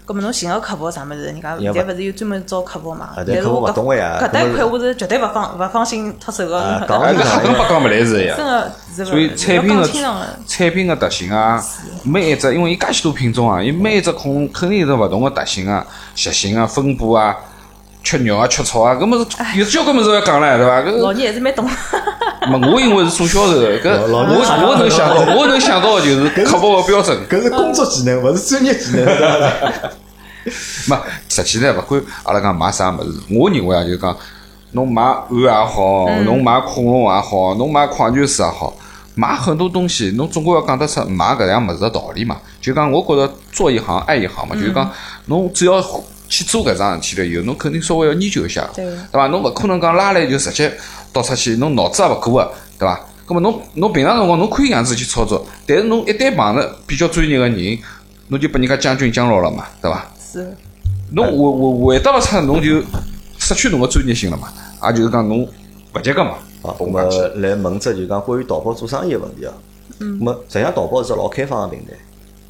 [0.08, 3.10] 葛么侬寻个客服啥物事，人家现在勿是有专门招客服嘛？
[3.26, 8.34] 但是我勿懂个呀搿搭一块我是绝对勿放勿放心脱手个， 啊讲勿来事呀。
[8.34, 9.86] 真个是所以产品个。
[10.46, 11.62] 产品的特性啊，
[12.04, 17.36] 每一只因为伊介许多品种啊，伊每一只恐龙肯定有得勿同个特性啊、习性啊、分布啊、
[18.02, 20.80] 吃肉啊、吃草啊，搿么是有交关物事要讲唻，对伐？
[20.80, 21.68] 搿老倪还是蛮懂。
[22.46, 27.18] 么我因为是做销售的，搿老我我能想到，我能想到的就是客服的标准。
[27.28, 29.90] 搿是工作技能，勿是专业技能，对伐？
[30.86, 30.96] 没，
[31.28, 34.16] 实际呢，勿管阿拉讲买啥物事，我认为啊，就是讲
[34.72, 38.72] 侬买碗也好，侬买恐龙也好，侬买矿泉水也好，
[39.14, 42.36] 买很多东西，侬总归要讲得出买搿样物事的道理嘛。
[42.60, 44.90] 就讲我觉着做一行爱一行嘛，就是讲
[45.26, 45.82] 侬只要
[46.28, 49.26] 去做搿桩事体了以后，侬肯定稍微要研究一下，对对伐？
[49.28, 50.72] 侬勿可能讲拉来就直接
[51.12, 53.00] 倒出去，侬脑子也勿过个，对伐？
[53.26, 57.78] 葛么侬侬平常辰光侬可以搿样子去操作，但是侬一旦碰着比较专业个人，
[58.28, 60.10] 侬就拨人家将军将牢了嘛，对伐？
[60.18, 60.56] 是，
[61.12, 62.82] 侬回回回答勿出，侬就
[63.38, 64.48] 失去侬个专业性了嘛，
[64.84, 65.46] 也就是讲侬
[65.94, 66.36] 勿及格嘛。
[66.62, 67.06] 啊，我们
[67.40, 69.52] 来问只就讲关于淘宝做生意个问题啊。
[70.00, 70.18] 嗯。
[70.18, 71.92] 咁么实际上淘宝是只老开放个平台，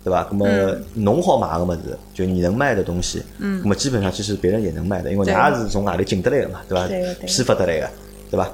[0.05, 0.27] 对伐？
[0.31, 0.47] 那么
[0.95, 3.61] 侬好买个物事，就你能卖的东西，嗯。
[3.63, 7.27] 那么基本上其实别人也能卖的，因为对㑚是从外头进得来个嘛，对伐对个对？
[7.27, 7.91] 批发得来个，
[8.31, 8.49] 对伐？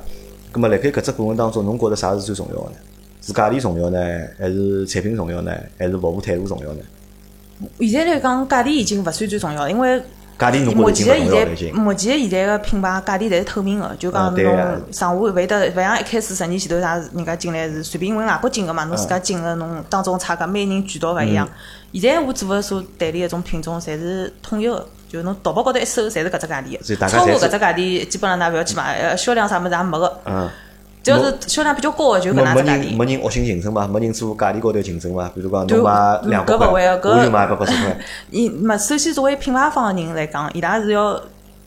[0.52, 2.76] 咁么辣盖搿只过程当中，侬觉着啥是最重要个呢？
[3.20, 3.98] 是价钿重要呢，
[4.38, 6.80] 还是产品重要呢，还是服务态度重要呢？
[7.80, 9.98] 现在来讲，价钿已经勿算最重要，因为
[10.38, 11.72] 价钿侬目前现在。
[11.72, 21.48] 目前现在个品牌价钿侪是透明个，就啊讲侬上下勿会得勿像一开始十年前头啥，人家进来是随便因为外国进个嘛，侬自家进个侬当中差价，每人渠道勿一样。
[21.94, 30.20] 现在我做个所代理个种品种，侪是统一个，就侬淘宝高头一搜，侪是搿只价钿超过搿只价钿，基本上㑚勿要去买，呃，销量啥物事也没个。
[30.26, 30.50] 嗯。
[31.02, 32.84] 只要是销量比较高个，就搿能只价钿。
[32.84, 35.30] 人没人恶性竞争嘛，没人做价钿高头竞争嘛。
[35.34, 37.98] 比如讲，侬买两百块，搿勿会啊搿我就卖一百八十块，
[38.30, 41.20] 伊嘛，首先作为品牌方个人来讲，伊拉是要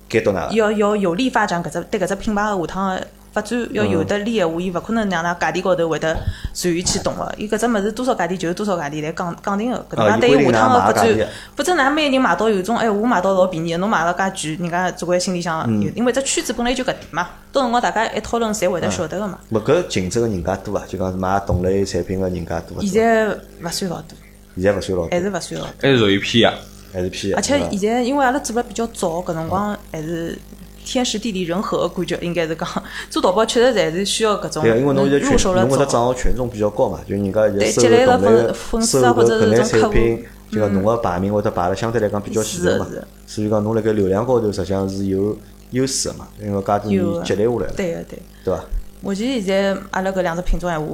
[0.10, 0.50] 该到哪？
[0.52, 3.08] 要要有力发展搿只对搿只品牌个下趟个
[3.38, 6.18] 发展要有得利个话，伊勿可能让㑚价钿高头会得
[6.56, 7.32] 随意去动个。
[7.38, 11.08] 伊搿只物事多少价钿就是多少价钿来讲讲定个，搿能对于下趟个发展
[11.56, 19.38] 否则㑚每个人买到有种哎，我买到老便宜，侬买了介贵，人家总归心里向有，因为只圈子本来就搿点嘛，到辰光大家一讨论，侪会得晓得个嘛。
[19.52, 22.82] 勿搿竞争个人家多啊，就讲是买同类产品个人家多啊。
[22.82, 24.18] 现在勿算老多，
[24.56, 25.74] 现在勿算老多还，是勿算老多。
[25.82, 26.18] 还是属于。
[26.20, 26.58] 偏啊。
[26.94, 27.38] 还是偏啊。
[27.38, 30.40] 而且现在因为阿拉做了比较早，搿辰光还是
[30.88, 32.68] 天时地利人和，感觉应该是讲
[33.10, 35.86] 做淘宝确实侪是需要搿种对，因为侬现在群侬搿只早。
[35.86, 42.88] 账号权重比较高嘛，就人家对现在积累了粉收搿类粉收丝啊或者是搿搿类种客户产品，就讲侬个排名或者排了相对来讲比较前头嘛
[43.26, 45.38] 所以讲侬辣盖流量高头实际上是有
[45.72, 48.20] 优势个嘛，因为介多有年积累下来了，对个对。
[48.46, 48.64] 对伐？
[49.00, 50.88] 目前现在阿拉搿两只品种闲话，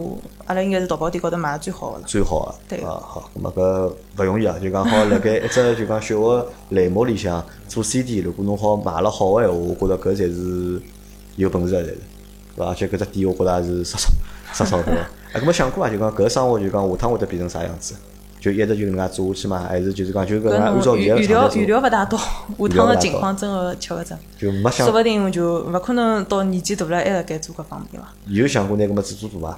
[0.46, 2.04] 阿拉应该是淘宝店高头卖的最好个了。
[2.06, 2.56] 最好个。
[2.68, 10.82] 对啊，好，咁么搿勿容易啊，就讲好辣盖 一只就讲小个类目里向做 CD，如果侬好卖了好个闲话，我觉着搿才是
[11.38, 11.98] 有本事个，侪是，
[12.56, 12.66] 对伐？
[12.68, 14.10] 而且搿只店我觉着也是杀手
[14.52, 15.02] 杀手对伐？
[15.34, 15.90] 哎，咁么想过伐？
[15.90, 17.96] 就讲搿生活就讲下趟会得变成啥样子？
[18.44, 19.66] 就一直就搿能介做下去嘛？
[19.70, 22.26] 还是就是讲就搿能介搿按照侬预预现在个料预常态做，料勿大到，下
[22.76, 28.14] 趟个情况真个吃勿准，就没想说勿定就勿可能到年纪大了还辣盖做搿方面伐。
[28.28, 29.58] 有想过拿搿么子做大伐？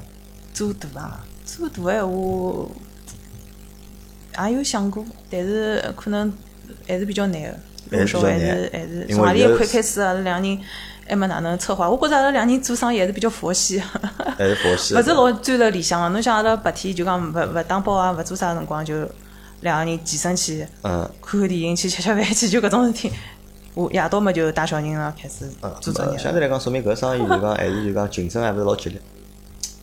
[0.54, 1.94] 做大啊，做大闲话
[4.50, 6.32] 也有想过，但是可能
[6.88, 7.50] 还是比较难个。
[7.90, 10.60] 入手还是还是从何里一块开始，阿拉两个人
[11.08, 11.90] 还没哪能策划。
[11.90, 13.80] 我觉着阿拉两个人做生意还是比较佛系，
[14.38, 14.96] 还是佛系？
[14.96, 16.10] 勿是老钻了里向个。
[16.10, 19.08] 侬想阿拉白天就讲勿勿打包啊，勿做啥辰光就
[19.62, 21.10] 两个人健身去，嗯。
[21.22, 23.12] 看看电影去，吃吃饭去，就搿种事体。
[23.74, 29.00] 我夜到么就带小人了，开始嗯，做作业呃相对来讲，说明搿生意就讲还是就讲竞争还勿是老激烈，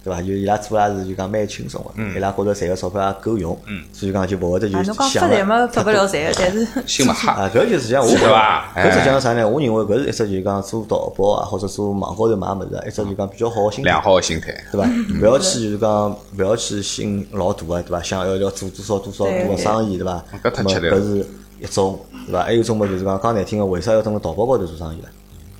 [0.04, 0.20] 对伐？
[0.20, 3.56] 就伊拉做也是就讲蛮轻松个，伊拉觉着赚个钞票也够用，
[3.92, 7.32] 所以讲就勿会得就啊，侬讲想了发财嘛，发不了财，但是 心勿哈。
[7.32, 9.48] 啊，搿就是讲我觉是着搿实际上啥呢？
[9.48, 14.02] 我认为搿是一只就是讲做淘宝啊，或者做网高头买物事啊，一只就讲比较好个心态良。
[14.02, 14.88] 好的心态，对伐？
[15.20, 18.02] 勿要去就是讲，勿要去心老大个，对伐？
[18.02, 20.24] 想要要做多少多少多少生意，对伐？
[20.42, 21.26] 搿太吃力了搿是
[21.60, 22.42] 一种，对伐？
[22.42, 25.08] 还有一种嘛，就是讲讲难听个，为啥要蹲辣淘宝高头做生意呢？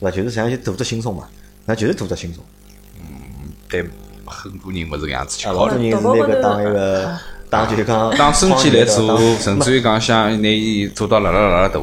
[0.01, 0.17] 对伐？
[0.17, 1.29] 就是实际上就图只轻松嘛，
[1.65, 2.43] 那就是图只轻松。
[2.99, 3.83] 嗯对
[4.33, 5.93] 很多人勿是搿样子去啊，考虑。
[5.93, 7.19] 老多人是拿搿当一个
[7.51, 11.79] 当就是讲当生计来做，甚至于讲想拿伊做到辣辣辣辣大，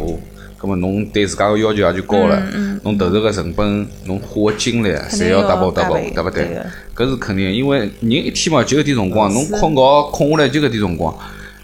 [0.57, 2.41] 葛么侬对自家个要求也就高了，
[2.83, 6.61] 侬投入个成本，侬花个精力，侪要要 double double，对勿对？
[6.95, 11.15] 搿是肯定的，因为人一天嘛就搿点辰光，侬困觉困下来就搿点辰光，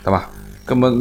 [0.04, 0.30] 对伐？
[0.66, 0.92] 葛么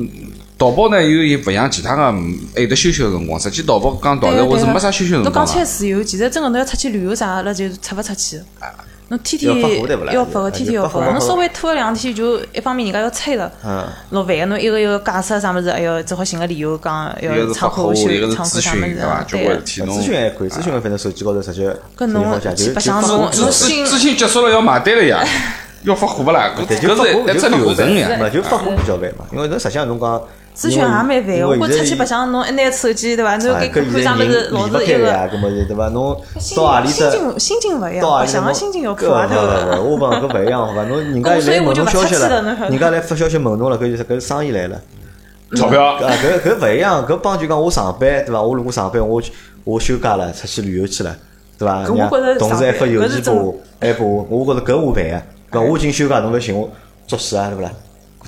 [0.58, 5.54] 淘宝呢又又勿像其他个嗯还有得休息个辰光，实际淘宝讲道实话是没啥休息个辰侬光侬。
[5.54, 8.40] 讲起自由，其实真个侬要出去旅游啥，阿拉就出勿出去。
[9.08, 11.00] 侬天天要发个，天天要发。
[11.00, 14.46] 个侬稍微拖个两天，就一方面人家要催了，嗯，老烦个。
[14.46, 19.46] 侬一个一个解释啥物事，哎哟，只好寻个理由讲要窗发货，口修一个是窗口咨询，啥物事对个。
[19.46, 25.22] 关事体侬咨询还可以，咨询反正手机高头直接搿肯定侬去白相侬侬咨心咨询结束了要买单了呀，
[25.84, 26.50] 要发货勿啦？
[26.56, 28.16] 搿是一只流程呀。
[28.18, 30.20] 嘛，就发货比较烦嘛，因为侬实际上侬讲
[30.56, 31.48] 咨询也蛮烦个。
[31.48, 33.36] 我觉着出去白相，侬一拿手机对伐？
[33.38, 35.88] 侬哎，给搿现在人看啥物事，老离勿是一个搿么对伐？
[35.88, 36.20] 侬
[36.56, 39.34] 到何里心只情心情勿一样，白相个心情要搿看外头
[39.82, 39.96] 勿勿。
[39.96, 40.84] 勿，我讲搿勿一样好伐？
[40.84, 44.80] 侬人家来问侬消息了，人家来发消息问侬了，搿就是搿生意来了。
[45.56, 48.40] 钞票啊，搿搿勿一样，搿帮就讲我上班对伐？
[48.40, 49.20] 我如果上班，我
[49.64, 51.16] 我休假了，出去旅游去了，
[51.58, 51.84] 对伐？
[51.84, 55.60] 搿我觉着同事还发邮件拨我，还拨我，我觉着搿我烦个，对伐？
[55.60, 56.70] 我已经休假，侬勿寻我
[57.06, 57.70] 作死啊，对勿啦？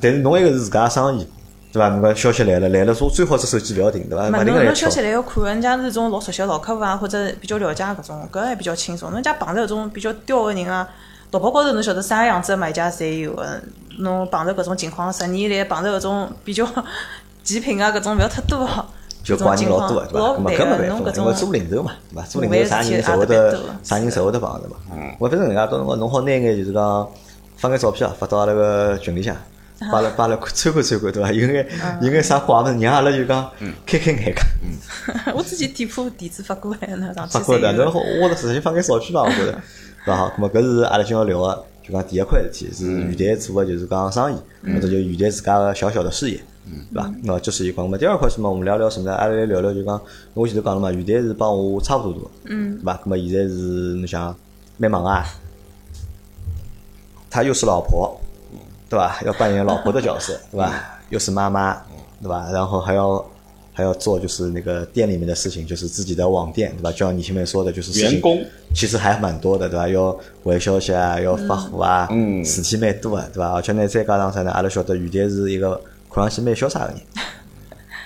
[0.00, 1.26] 但是侬一个是自家生意，
[1.76, 1.88] 对伐？
[1.90, 4.30] 侬讲消息来了，来了说最好是手机勿要停，对伐？
[4.30, 4.88] 没勿停个消。
[4.88, 9.12] 息来要看，人家是种老熟悉的老客户啊，或者比较了解搿种，搿还比较轻松。
[9.12, 10.88] 人家碰着搿种比较刁个人啊，
[11.30, 13.60] 淘宝高头侬晓得啥样子的买家侪有个，
[13.98, 16.66] 侬碰着搿种情况，十年来碰着搿种比较
[17.44, 18.66] 极品啊，搿种勿要太多。
[19.26, 20.18] 就怪人老多个，对伐？
[20.20, 22.22] 老咁么搿没办法，因为做种零售嘛，对伐？
[22.28, 24.76] 做零售啥人侪会得啥人侪会得碰着嘛。
[25.18, 27.08] 我反正人家到辰光侬好拿眼就是讲
[27.56, 29.34] 发眼照片啊，发到阿拉个群里向，
[29.78, 31.30] 把阿拉把阿拉看参观参观，对伐？
[31.32, 31.66] 有眼
[32.00, 33.50] 有眼啥怪物事，让阿拉就讲
[33.84, 34.42] 开开眼界。
[35.34, 39.22] 我之前店铺地址发过来呢，发过的，侪有侬好我直接发眼照片伐？
[39.22, 39.60] 我觉着，对
[40.06, 40.16] 伐？
[40.16, 44.36] 好，那么搿是阿拉今朝聊个，就讲第一块事体是余台做个就是讲生意，
[44.72, 46.40] 或者就余台自家个小小的事业，
[46.92, 47.12] 对伐？
[47.22, 47.84] 那这是一块。
[47.84, 49.14] 那么第二块是嘛，我们聊聊什么呢？
[49.14, 50.00] 阿拉来聊聊就讲，
[50.34, 52.98] 我前头讲了嘛，余台是帮我差不多大，嗯，对伐？
[53.04, 53.54] 那么现在是
[53.94, 54.34] 侬想
[54.78, 55.24] 蛮忙啊，
[57.30, 58.18] 他又是老婆，
[58.88, 59.18] 对吧？
[59.24, 60.98] 要扮演老婆的角色， 对吧？
[61.10, 61.76] 又是妈妈，
[62.22, 62.48] 对吧？
[62.52, 63.24] 然后还要
[63.72, 66.90] 还要做就是那个店里面的事情，就是自己的网店，对吧？
[66.90, 68.42] 就像你前面说的，就是员工
[68.74, 69.88] 其实还蛮多的，对吧？
[69.88, 73.52] 要回消息啊，要发货啊，嗯事体蛮多的，对吧？
[73.54, 74.50] 而且呢，再加上啥呢？
[74.52, 75.80] 阿拉晓得雨蝶是一个
[76.10, 76.96] 看上去蛮潇洒的人，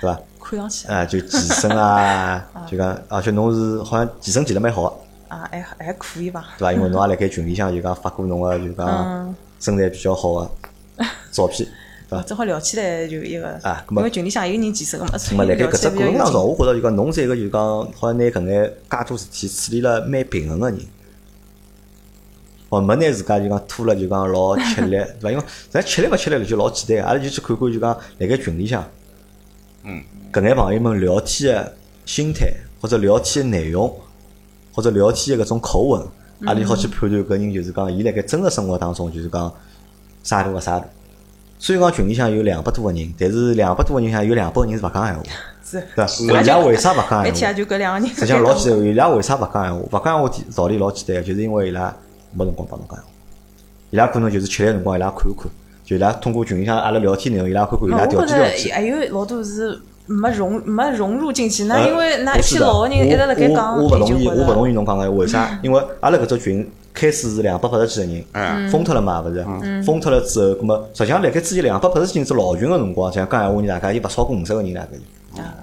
[0.00, 0.18] 对吧？
[0.42, 5.36] 看上去啊，就健身啊， 就讲，而且侬是好像健身健得蛮好的。
[5.36, 6.48] 啊，还还可以吧。
[6.58, 6.72] 对伐？
[6.72, 10.50] 因为侬也辣盖群里向就讲发过侬个就讲嗯身材比较好个
[11.32, 11.68] 照片，
[12.08, 12.22] 对伐？
[12.22, 17.60] 正好聊起来就一个，啊因为群里向有人健身个嘛，所咁么辣盖以聊起搿只来比较有劲过程当中，我觉着就讲侬是一个就讲
[17.92, 20.78] 好像拿搿眼介多事体处理了蛮平衡个人。
[22.68, 25.30] 哦，没拿自家就讲拖了就讲老吃力，对伐？
[25.32, 28.88] 因为咱吃力勿吃力就老简单，阿拉就去看看就讲辣盖群里向，
[29.82, 30.00] 嗯，
[30.32, 31.72] 搿眼朋友们聊天个
[32.06, 33.92] 心态或者聊天的内容，
[34.72, 36.06] 或者聊天的搿种口吻，
[36.46, 39.52] 阿拉好去判断搿人就是讲伊辣盖真实生活当中就是讲
[40.22, 40.86] 啥度个啥度。
[41.58, 45.22] 虽然讲群里向有两百多个人，但是两百多个人向有两百个人是勿讲闲话，
[45.62, 45.82] 是。
[45.94, 46.42] 对伐？
[46.42, 47.26] 伊拉为啥勿讲闲话？
[47.26, 48.08] 一天也就搿两个人。
[48.16, 49.78] 实际上老简单，伊拉为啥勿讲闲话？
[49.78, 51.94] 勿讲闲话道理老简单，就是因为伊拉
[52.32, 53.10] 没辰光帮侬讲闲话。
[53.90, 55.50] 伊拉可能就是吃饭辰光，伊拉看看，
[55.84, 58.68] 就伊拉通过群里向阿拉聊天内容，伊拉看看伊拉调剂调剂。
[58.68, 65.58] 得还有老多是没融没融入进去，那呃因为那一批老个人一直辣盖讲，我勿同意，我勿同意侬讲个，为啥？
[65.62, 69.82] 因为阿拉搿只群开始是两百八十几个人，嗯封脱了嘛，勿是？
[69.82, 75.00] 封脱了之后，葛么实际上辣盖之前两百八十几人是老群个辰光，像讲闲话人大概有勿超过五十个人大概有。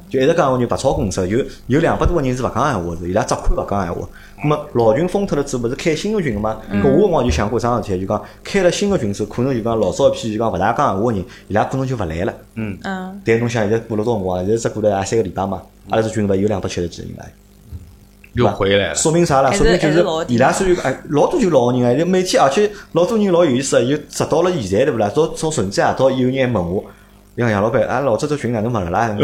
[0.09, 4.09] 就一直讲闲话人勿超过五十，有有两百多个人是勿讲闲话的，伊拉只看勿讲闲话。
[4.41, 6.57] 咁么老群封脱了之后，勿是开新个群个嘛？
[6.71, 12.33] 搿我辰光就想过一桩事体，就讲开了新个群之后，可能就讲老早一批就讲勿大讲闲话个人，伊拉可能就勿来了。
[12.55, 14.39] 嗯嗯，但侬想现在过了多少辰光？
[14.39, 17.31] 现在只过了也三个礼拜嘛，阿拉只群里头有两百七十几个人来。
[18.37, 18.95] 又回来了。
[18.95, 19.51] 说明啥啦？
[19.51, 25.09] 说明就是伊拉虽然哎，老多就老个人啊，就每天而且老多人老有意思啊，就直到了现在对勿啦？
[25.15, 26.83] 到从甚至夜，到有人还问我，
[27.35, 29.17] 杨杨老板，俺老早只群哪能没了啦？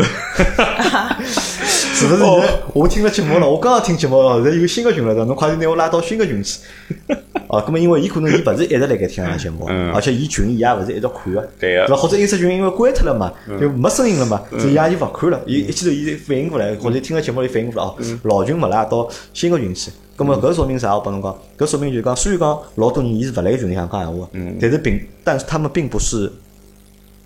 [1.94, 3.48] 是不是现在我听了节目了？
[3.48, 6.60] 我刚刚听节目了，现在有新个群了，侬快点拿我拉到新个群去。
[7.48, 9.92] 哦，咁么因为伊可能伊勿是一直辣盖听俺节目，嗯。
[9.94, 11.96] 而且伊群伊也勿是一直看个，对个？
[11.96, 15.40] 或者有只群因为关脱了嘛，就没声音了嘛，所以伊也就勿看了。
[15.46, 19.92] 伊一记头伊反应过来，或者听了节目里反应过来，哦，老群勿拉，到新个群去。
[20.18, 20.96] 咁么搿说明啥？
[20.96, 24.28] 我帮侬讲，搿说明就是讲，虽然讲老多人伊是勿来群里向讲闲话，
[24.60, 26.32] 但是并但是他们并不是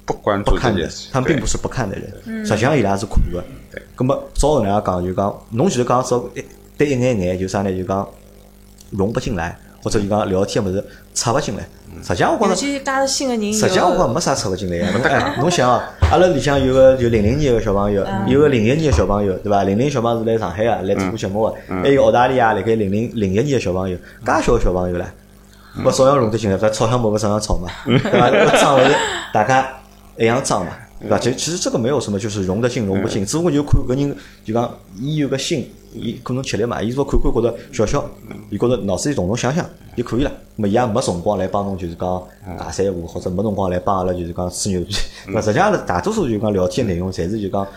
[0.03, 3.41] 不关不看的他们并不是不看的人，实际上伊拉是看的。
[3.77, 6.43] 对，咁么照我能介讲，就讲侬前头讲说一
[6.77, 7.71] 对一眼眼，就啥呢？
[7.71, 8.07] 就讲
[8.89, 11.67] 融不进来，或者就讲聊天物事插勿进来。
[12.03, 14.97] 实际上我觉着，尤其加入新个人，实际上我觉着没啥插勿进来个。
[14.97, 19.63] 侬哎，侬想啊，阿拉里向有个就零零年个小朋友，有个零一年个小朋友，对伐？
[19.63, 25.03] 零零小朋友是来上海个，来做过节目个，还有澳大利亚辣盖零零零一年个小朋友，介小个小朋友唻。
[25.85, 28.29] 勿照样融得进来，勿吵相骂勿照样吵嘛，对伐？
[28.29, 28.95] 搿脏勿是
[29.31, 29.67] 大家
[30.17, 31.17] 一样脏嘛，对伐？
[31.19, 38.09] 其其实这个没有什么，就是融得进融不进，只不过就看个人就讲伊有个心，伊可能吃力嘛，伊说看看觉着笑笑，
[38.49, 40.31] 伊觉着脑子里动动想想就可以了。
[40.57, 42.23] 咾么伊也没辰光来帮侬就是讲
[42.57, 44.93] 大三胡，或者没辰光来帮阿拉就是讲吹牛逼。
[45.27, 47.67] 咾实际上大多数就讲聊天内容，侪是就讲。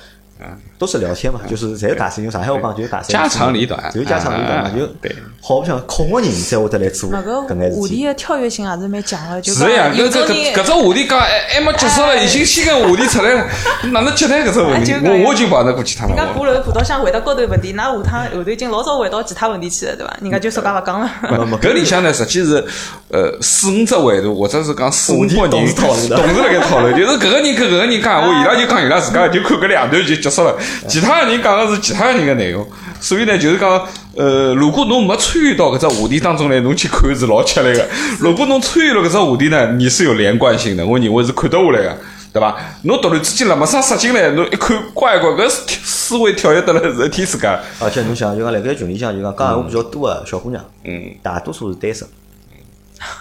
[0.78, 3.08] 都是聊天嘛，就是侪是尬三，用上海话讲就是尬三。
[3.08, 7.86] 家长里短就是家长里短嘛，啊就对好不像空个人才会得来做那个搿眼话。
[7.86, 13.44] 题的跳跃性也是蛮强的，就是呀，搿这有种人搿搿只话题讲还还没结束了，已经新个话题出来了，
[13.92, 14.94] 哪能接待搿只问题？
[15.04, 16.32] 我我就碰到过其他人家了。
[16.32, 20.16] 过楼爬到想回答高头问题，那下趟后头已经老早回到其他问题去了，对伐？
[20.22, 21.10] 人家就说介勿讲了。
[21.30, 22.64] 没没搿里向呢，实际是
[23.10, 30.56] 呃四五只维度，或者是讲四五拨人话题同时讨论的 同时 辣盖讨论，就是搿个人跟搿个人讲闲话，伊拉就讲伊拉自家，就看搿两段就结束了。
[30.88, 32.66] 其他人讲个是其他人个内容，
[33.00, 37.84] 所以呢，就是讲呃，如果侬没参与到搿只话题当中来，侬去看是老吃力个；
[38.20, 41.98] 如果侬参与了搿只话题呢，你是有连贯性的，我认为是看得下来个。
[42.32, 42.56] 对伐？
[42.84, 45.48] 侬突然之间辣么上杀进来，侬一看，乖乖，搿
[45.82, 47.48] 思维跳跃得来是一天世界。
[47.80, 52.06] 而且侬想，就讲辣盖群里向，就讲讲闲话比较多个小姑娘，嗯，大多数是单身，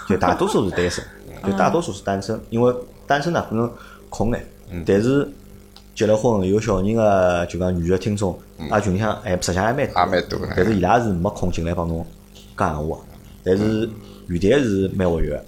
[0.08, 1.04] 就大多数是单身，
[1.44, 2.72] 就大多数是单身，因为
[3.08, 3.68] 单身呢可能
[4.10, 4.48] 空眼，
[4.86, 5.28] 但是
[6.00, 8.40] 结了婚有小人个，就讲女个听众，
[8.70, 10.48] 阿群里向还实际上还蛮多，也蛮多的。
[10.56, 12.06] 但是伊拉是没空进来帮侬
[12.58, 12.98] 讲闲话，
[13.44, 13.90] 但是
[14.28, 15.44] 余谈是蛮活跃个，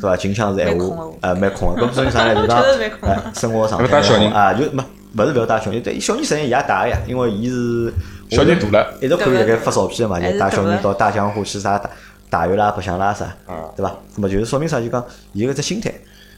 [0.00, 0.16] 对伐？
[0.16, 1.82] 近腔是闲话蛮空的，呃，蛮空个。
[1.88, 2.40] 搿说明啥呢？
[2.40, 4.30] 就讲生活状态要带小人？
[4.30, 4.84] 啊，就没
[5.16, 7.92] 勿是勿要带小人，但小人实际上也带个呀，因为伊是
[8.30, 8.94] 小人大了。
[9.00, 11.90] 一直可以辣盖发照片个嘛，就带小人到大江湖去啥打
[12.30, 13.34] 打游啦、白相啦啥，
[13.74, 13.92] 对伐？
[14.14, 14.80] 那么就是说明啥？
[14.80, 15.92] 就讲伊搿只心态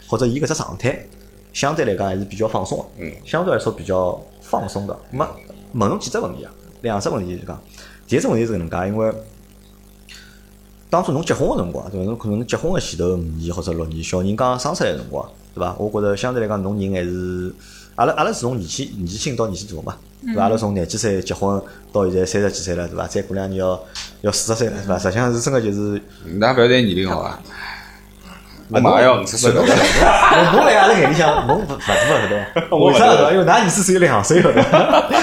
[0.06, 0.98] 或者伊搿只状态，
[1.52, 4.96] 相对来讲还是比较放松的，嗯相对来说比较放松的。
[5.10, 5.28] 那么
[5.74, 6.52] 问侬几只问题啊？
[6.82, 7.60] 两只问题就讲，
[8.06, 9.12] 第一只问题是搿能介，因为
[10.88, 12.06] 当初侬结婚个辰光，对伐？
[12.06, 15.74] 侬可能结婚个前头五年或者六年，小人刚生出来个辰光，对伐？
[15.78, 17.54] 我觉着相对来讲，侬人还是
[17.96, 20.42] 阿拉阿拉是从年纪年纪轻到年纪大嘛，对伐？
[20.44, 23.06] 阿拉从廿几岁结婚到现在三十几岁了，对伐？
[23.06, 23.78] 再过两年要
[24.22, 24.98] 要四十岁了，对伐？
[24.98, 27.38] 实际上是真个就是㑚勿要谈年龄好伐？
[28.72, 29.66] 我马上要五十岁了侬。
[30.52, 32.76] 侬侬来阿拉眼里向，侬勿勿大勿对伐？
[32.76, 33.12] 我为啥？
[33.12, 34.78] 勿对因为㑚儿子只有两岁了，对伐？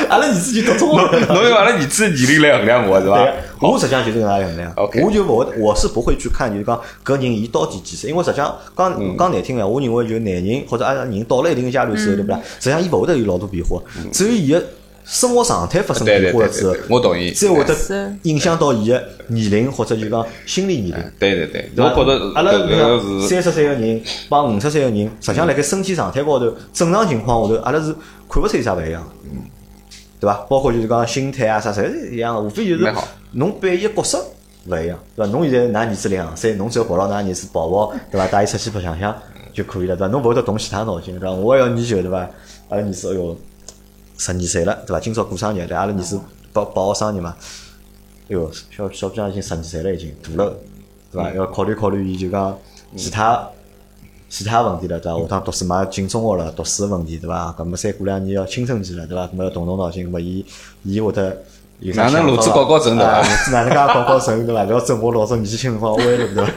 [0.09, 1.25] 阿拉儿子就读中学了。
[1.33, 4.73] 侬用阿拉儿子年龄来衡量我是伐对？，我实际上就是搿能样衡量。
[5.03, 12.39] 我就勿会，我是不会去看，就是讲搿人伊到底几岁，因为实际上讲嗯讲难听个，我认为就男人或者阿拉人到了一定个阶段之后，对不啦？
[12.59, 13.79] 实际上伊勿会得有老多变化，
[14.11, 14.63] 只有伊个
[15.07, 17.31] 生活状态发生变化了之后我同意。
[17.31, 21.11] 才会是得影响到伊个年龄或者就讲心理年龄。
[21.17, 27.95] 对对对，我觉着阿拉搿个是三十岁个人帮五十岁个人，实际上辣盖身体状态高头，正常情况下头，阿拉是
[28.29, 29.07] 看勿出有啥勿一样。
[30.19, 30.33] 对伐？
[30.49, 32.93] 包括就是讲心态啊啥，侪是一样个，无非就是
[33.31, 34.21] 侬扮演角色
[34.65, 35.31] 勿一样，对伐？
[35.31, 38.27] 侬现在㑚儿子两岁，侬只要抱牢㑚儿子抱抱，对伐？
[38.27, 39.15] 带伊出去白相相
[39.53, 40.11] 就可以了，对伐？
[40.11, 41.33] 侬勿会得动其他脑筋，对伐？
[41.33, 42.17] 我也要研究，对伐？
[42.69, 43.37] 阿拉儿子，哎哟，
[44.17, 44.99] 十二岁了，对伐？
[44.99, 46.19] 今朝过生日，对，阿拉儿子
[46.51, 50.57] 八八号生日嘛，哎哟，小小姑娘已经十二岁了，已经大了，
[51.11, 51.31] 对伐？
[51.33, 52.57] 要考虑考虑伊就讲
[52.95, 53.47] 其他。
[54.29, 55.17] 其他问题了，对伐？
[55.21, 57.55] 下趟读书嘛，进中学了，读书个问题，对伐？
[57.57, 59.25] 搿么再过两年要青春期了，对伐？
[59.27, 60.45] 搿么要动动脑筋，搿么伊
[60.83, 61.29] 伊会得
[61.79, 64.65] 哪能想法路子搞搞成对伐啊路子哪能介搞搞成，对伐？
[64.65, 66.51] 勿要整我老早年纪轻辰光歪了， 对伐？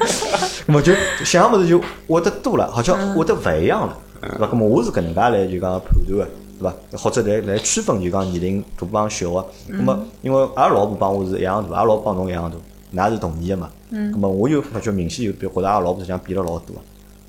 [0.66, 0.92] 搿么就
[1.24, 4.48] 想物事就会得多了，好像会得勿一样了，对伐？
[4.48, 6.28] 搿么我是搿能介来就讲判断个，
[6.60, 6.98] 对伐？
[6.98, 9.46] 或者来来区分就讲年龄大帮小个。
[9.68, 12.52] 那么因为阿拉老婆帮我是一样大，阿拉老婆帮侬一样
[12.94, 13.70] 大，㑚是同年个嘛。
[13.88, 16.82] 那么我就发觉明显就比觉得阿拉老婆实际上变了老多个。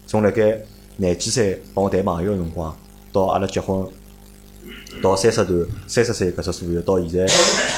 [0.06, 0.60] 从辣盖
[0.98, 2.76] 廿几岁帮我谈朋友个辰光，
[3.14, 3.88] 到阿拉结婚，
[5.02, 7.26] 到三十段、三十岁搿只左右，到现在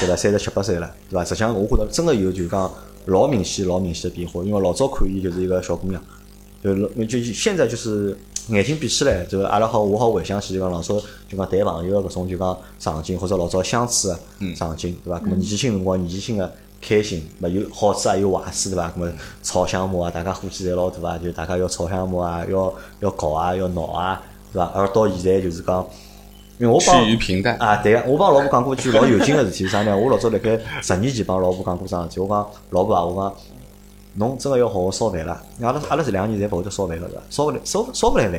[0.00, 0.16] 对伐？
[0.16, 1.24] 三十七八岁了，对伐？
[1.24, 2.70] 实际上我觉着真个有就讲
[3.06, 6.02] 老明显、老明显的变化，因为老早看伊就是一个小姑娘，
[6.62, 8.18] 就老就现在就是
[8.48, 14.18] 眼睛闭起来，就阿拉好我好回想起就讲老早就讲谈朋友个搿种就讲场景，或者老早相处个
[14.54, 15.18] 场景，对伐？
[15.20, 18.92] 搿么年纪轻辰光年纪轻个开心，嘛有好处也有坏处，对伐？
[18.94, 24.20] 搿么吵相骂啊，大家火气侪老大啊，就大家要吵相骂啊，要要搞啊，要闹啊，
[24.52, 24.70] 对伐？
[24.74, 25.86] 而到现在就是讲，
[26.58, 27.56] 因为我帮趋于平淡。
[27.56, 29.96] 啊，对个，我帮老婆讲过一句老有劲个事体是啥呢？
[29.96, 33.34] 我老早辣盖十年前帮老婆讲过桩事体，我讲老婆啊，我讲
[34.14, 35.42] 侬真个要好好烧饭了。
[35.60, 37.22] 阿拉阿拉这两年侪勿会得烧饭个对伐？
[37.30, 38.38] 烧勿来烧烧勿来饭个，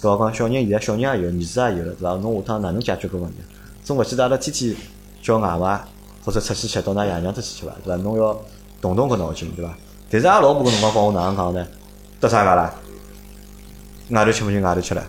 [0.00, 0.18] 对伐？
[0.18, 2.14] 讲小人现在小人也有，儿子也有了，对伐？
[2.16, 3.38] 侬下趟哪能解决搿问题？
[3.84, 4.76] 总勿记得阿拉天天
[5.22, 5.84] 叫外卖
[6.24, 7.72] 或者出去吃到㑚爷娘搭去吃伐？
[7.84, 8.02] 对伐？
[8.02, 8.40] 侬要
[8.80, 9.74] 动动搿脑筋，对伐？
[10.10, 11.66] 但是阿拉老婆搿辰光帮我哪能讲呢？
[12.20, 12.72] 得啥介啦？
[14.10, 15.04] 外头吃勿就外头吃了，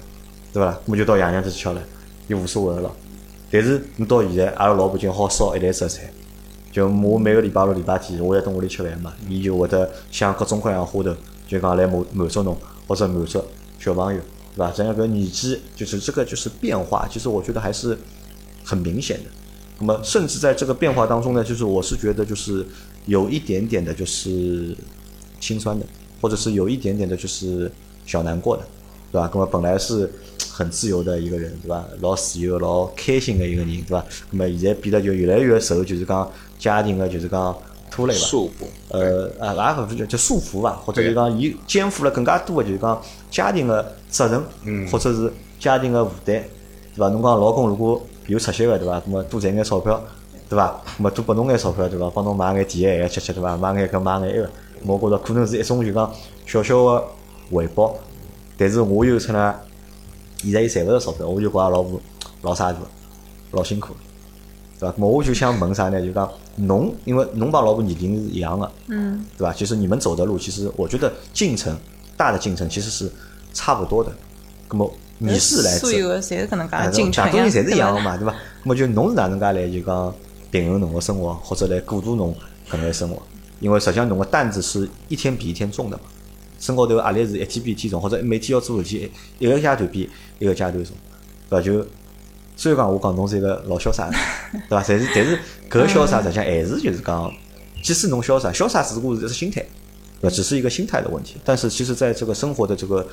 [0.51, 0.71] 对伐？
[0.71, 1.81] 咾么就到爷娘搭去吃了，
[2.27, 2.91] 也无所谓了。
[3.51, 6.09] 但是侬到现在，阿拉老婆就好烧一篮子个菜。
[6.73, 11.15] 就我每个礼拜六、礼拜天，我要蹲屋里吃饭嘛，伊就会得想各种各样花头，
[11.47, 12.57] 就讲来满满足侬，
[12.87, 13.43] 或者满足
[13.77, 14.19] 小朋友，
[14.55, 14.71] 对伐？
[14.71, 17.95] 这样个年纪，就是这个就是变化，其实我觉得还是
[18.63, 19.25] 很明显的。
[19.77, 22.65] 那么，甚至在这个变化当中呢，就是我是觉得就是
[23.05, 24.75] 有一点点的，就是
[25.39, 25.85] 心酸的，
[26.19, 27.71] 或者是有一点点的，就是
[28.03, 28.63] 小难过的，
[29.11, 29.29] 对吧？
[29.31, 30.11] 那么本来是
[30.51, 31.85] 很自由的一个人，对吧？
[32.01, 34.03] 老自由、老开心的一个人，对吧？
[34.31, 36.31] 那么现在变得就越来越受，就是讲
[36.63, 37.53] 家庭个，就是讲
[37.91, 38.19] 拖累吧。
[38.21, 38.65] 束缚。
[38.87, 46.41] 呃，啊，也勿是叫叫束缚吧，或者就讲伊肩负了更加多个，就是讲家庭个责任，嗯或者是家庭个负担，
[46.95, 47.09] 对伐？
[47.09, 49.01] 侬讲老公如果有出息个，对伐？
[49.05, 50.01] 那么多赚眼钞票，
[50.47, 50.81] 对伐？
[50.97, 52.09] 那么多拨侬眼钞票，对伐？
[52.11, 53.57] 帮侬买眼甜咸吃吃，对伐？
[53.57, 54.49] 买眼搿买眼埃个，
[54.85, 56.09] 我觉着可能是一种就讲
[56.45, 57.03] 小小个
[57.51, 57.93] 回报。
[58.57, 59.53] 但是我又出呢，
[60.37, 61.99] 现在又赚勿着钞票，我就觉着老婆
[62.43, 62.79] 老啥子，
[63.51, 63.93] 老辛苦。
[64.83, 64.97] 对伐？
[64.97, 66.01] 咾么我就想问啥呢？
[66.01, 69.53] 就讲侬，因为侬帮老婆年龄是一样的，嗯，对吧？
[69.55, 71.75] 其实你们走的路，其实我觉得进程
[72.17, 73.11] 大的进程其实是
[73.53, 74.11] 差不多的。
[74.69, 78.35] 那么你是来自所有的侪是搿能哎介进程大多人侪是一样的嘛，对伐？
[78.63, 80.13] 那么就侬是哪能介来就讲
[80.51, 82.35] 平衡侬个生活，或者来过渡侬
[82.69, 83.21] 搿眼生活？
[83.59, 86.03] 因为实际上侬个担子是一天比一天重的嘛，
[86.59, 89.09] 身高头压力是一天比一天重，或者每天要做事体
[89.39, 90.09] 一个阶段比
[90.39, 90.95] 一个阶段重，
[91.49, 91.61] 对伐？
[91.61, 91.85] 就
[92.55, 94.15] 虽然讲我讲侬是一个老潇洒的，
[94.69, 94.83] 对伐？
[94.87, 95.37] 但是但是
[95.69, 97.31] 搿个潇洒实际上还是就是讲，
[97.81, 99.61] 即使侬潇洒，潇洒只不过是心态，
[100.21, 100.35] 对吧？
[100.35, 101.37] 只是一个心态的问题。
[101.43, 103.05] 但是其实在这个生活的这个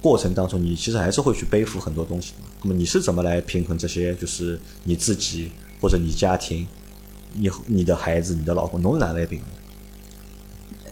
[0.00, 2.38] 过程当中，你其实还是会去背负很多东西的。
[2.62, 4.14] 那么你是怎么来平衡这些？
[4.14, 5.50] 就是你自己
[5.80, 6.66] 或者你家庭、
[7.34, 9.48] 你你的孩子、你的老公，侬是哪能来平衡？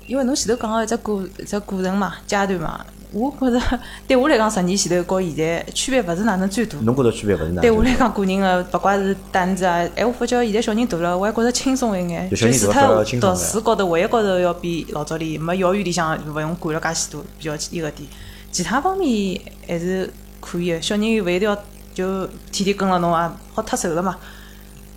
[0.07, 3.61] 因为侬前头讲个一只过一只过程嘛，阶段嘛，我觉着
[4.06, 6.76] 对我来讲，十年前头和现在区别勿是哪能最大。
[6.82, 7.62] 侬觉着区别勿是哪？
[7.62, 12.28] 对我来讲，个人个勿怪是担子啊，哎，我发觉现在小人大了，我还觉着轻松一眼。
[12.30, 18.09] 就除脱读书高头，物业高头要比老早里没幼儿园里向勿用管了介许多，比较一个点。
[18.52, 21.56] 其他方面还是可以个，小人勿一定要
[21.94, 24.16] 就天天跟了侬啊，好脱手了嘛。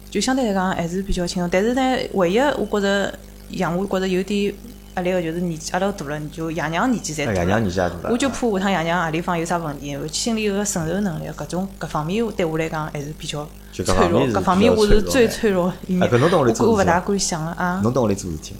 [0.09, 3.13] 就相对来讲还是比较轻松，但是呢，唯一我觉着
[3.51, 4.53] 让我觉着有点
[4.95, 7.45] 压力个就是年纪阿拉大了，就爷娘年纪侪大哎爷了。
[7.45, 13.95] 娘年纪也大了，我就怕下趟爷娘何里方有啥问题，心里有个承受能力，搿种搿方面对我来讲还是比较脆弱。
[13.95, 16.03] 方面方面我是最脆弱一面。
[16.03, 17.79] 哎搿我勿大敢想了啊。
[17.83, 18.59] 侬到屋里做事体吗？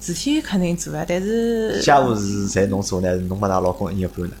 [0.00, 4.32] 事体肯定做啊，但是家务是侪侬做呢，还是侬帮㑚老公一半呢？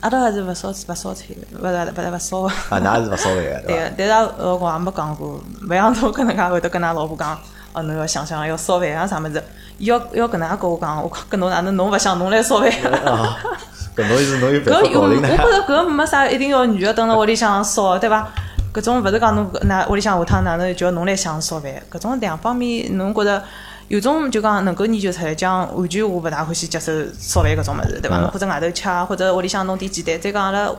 [0.00, 2.48] 阿拉还是勿烧勿烧菜的，勿勿勿勿烧个。
[2.48, 7.38] 啊，㑚是勿烧饭个， 对个，但是阿老公也没讲过，勿像侬搿能介会得跟㑚老婆讲，
[7.72, 9.42] 哦，侬要想想要烧饭啊啥物事，
[9.78, 12.68] 伊要要搿能介跟我讲，我讲跟侬哪能侬勿想侬来烧饭？
[13.06, 13.38] 啊，
[13.96, 15.28] 搿侬是侬有办法搞定呢？
[15.28, 18.28] 觉着搿没啥一定要女的蹲辣屋里向烧，对伐？
[18.74, 23.42] 搿种勿是讲侬搿那屋里向下趟哪能叫侬来想烧饭，搿种两方面侬觉着
[23.88, 28.18] 有种就讲能够研究出来，讲完全我勿大欢喜接受烧饭搿种物事，对伐？
[28.18, 30.70] 嗯侬或者外头吃，或者屋里向弄点简单，再讲阿拉。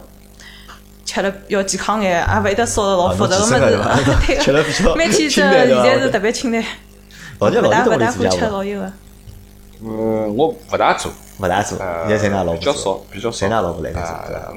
[1.05, 3.97] 吃了要健康眼，也勿会得烧得老复杂个物事 对伐，
[4.43, 6.63] 吃了比较每天吃现在是特别清淡，
[7.39, 8.47] 老姐勿大勿老弟都屋里大会吃自家伐？
[8.49, 8.93] 老油个。
[9.81, 13.47] 嗯，我勿大做，勿大做，呃，现在侪㑚老婆比较少，比较少。
[13.47, 14.01] 侪㑚老婆来做？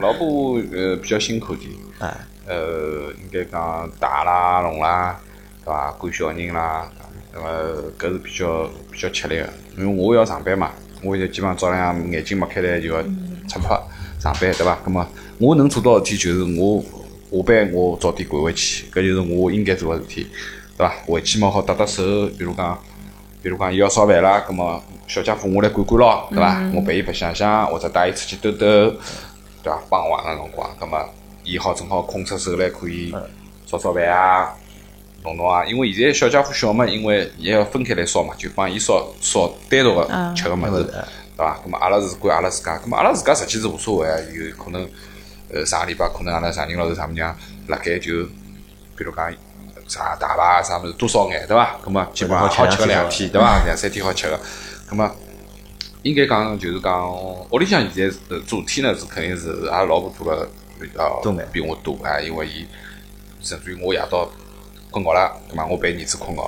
[0.00, 1.70] 老婆呃比较辛苦点，
[2.00, 2.12] 哎，
[2.46, 5.20] 呃，应该讲大啦、弄啦，
[5.64, 5.92] 对伐？
[5.92, 6.90] 管小人啦，
[7.32, 7.48] 那么
[7.96, 10.72] 搿是比较比较吃力个，因为我要上班嘛，
[11.04, 13.00] 我现在基本上早浪向眼睛擘开来就要
[13.48, 13.80] 出发
[14.18, 14.76] 上班，对伐？
[14.84, 15.06] 葛么
[15.38, 16.82] 我能做到的事体就是我
[17.30, 20.26] 下班我早点赶回去，搿就是我应该做个事体，
[20.82, 20.94] 对伐？
[21.06, 22.02] 回去嘛好搭搭手，
[22.38, 22.78] 比如讲。
[23.42, 26.62] 比如讲，伊要烧饭啦，葛么小家伙我来管管咯，对伐？
[26.72, 28.56] 我陪伊白相相，或者带伊出去兜兜，
[29.64, 29.82] 对伐？
[29.90, 31.04] 傍晚个辰光，葛么
[31.42, 33.12] 伊好正好空出手来可以
[33.66, 34.54] 烧烧饭啊，
[35.24, 35.64] 弄弄啊。
[35.64, 40.04] 因为现在小家伙小嘛，因为也要分开来烧嘛，就帮伊烧烧单独个
[40.36, 40.94] 吃个物事，对
[41.36, 41.58] 伐？
[41.64, 44.88] 葛么阿拉是管阿拉自家，葛么阿拉自家实际是无所谓啊，有可能
[45.52, 48.22] 呃上个礼拜可能阿拉丈人老头丈母娘辣盖就，
[48.96, 49.34] 比如讲。
[49.92, 51.76] 啥大排啥物事多少眼，对伐？
[51.82, 53.62] 葛么基本上好吃个两天，对伐？
[53.66, 54.40] 两三天好吃个。
[54.88, 55.14] 葛么
[56.02, 57.12] 应该讲就是讲，
[57.50, 60.48] 屋里向现在呃主体呢是肯定是阿拉老婆做了
[60.80, 61.20] 比较
[61.52, 62.66] 比我多啊，因为伊
[63.42, 64.26] 甚至于我夜到
[64.90, 66.42] 困觉了，葛么我陪儿子困觉，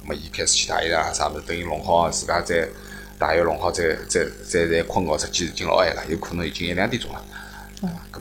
[0.00, 7.22] 葛么伊开始去洗衣裳啥物事，等伊弄好自家再洗浴弄好再再再再困觉，实际已经老晚了，有可能已经一两点钟了。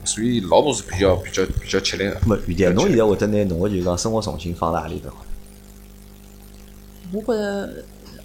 [0.07, 2.15] 咁所以老婆是比较比较比较吃力个。
[2.21, 5.11] 咁么，余弟，侬现在会得拿侬个就讲生活重心放辣何里头？
[7.13, 7.69] 我觉着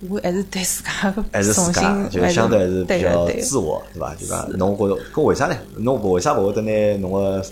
[0.08, 4.14] 我还是对自家个还是自重家，新，就相对还是比较自我，对伐？
[4.14, 5.56] 就讲侬觉着，搿为啥呢？
[5.76, 7.44] 侬为啥勿会得拿侬个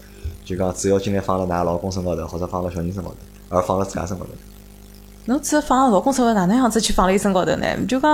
[0.45, 3.17] 就讲主要精力放辣㑚老公身高头，或者放辣小人身高头，
[3.57, 4.31] 而放辣自家身高头？
[5.27, 7.67] 侬只放老公身高头，哪能样子去放辣伊身高头呢？
[7.87, 8.11] 就讲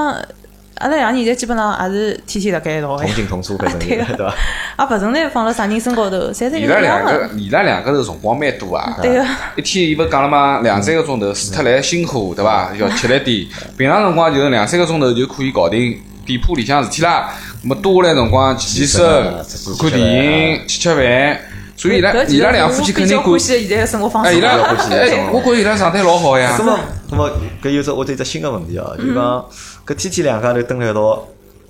[0.75, 4.35] 阿拉两个人现在基本上也是天天辣盖一道同个，进同出，反正 对伐？
[4.79, 7.31] 也勿存在放辣啥人身高头，侪是一伊拉两样个个，。
[7.37, 8.99] 伊拉两个头辰光蛮多啊。
[9.01, 9.25] 对个，
[9.57, 12.71] 一天伊勿讲了吗，两三个钟头，除脱来辛苦，对伐？
[12.79, 13.47] 要吃力点。
[13.77, 17.31] 平常辰光就是两三个钟头就可以搞定店铺里向事体啦。
[17.63, 21.41] 那么多下来辰光健健身、看看电影、吃吃饭。
[21.79, 23.61] 所以伊拉搿其实伊拉两夫妻肯定管我比较欢。
[23.61, 24.41] 喜现在个生活方哎，式伊。
[24.41, 24.85] 拉欢喜
[25.31, 26.65] 我觉着伊拉状态老好呀那。
[26.65, 26.79] 么，
[27.11, 27.31] 那么，
[27.63, 29.45] 搿有只我有只新个问题哦，就讲
[29.87, 31.27] 搿天天两家头蹲辣一道，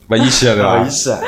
[0.08, 0.88] 勿义气啊，对伐勿义？
[0.90, 1.20] 气啊，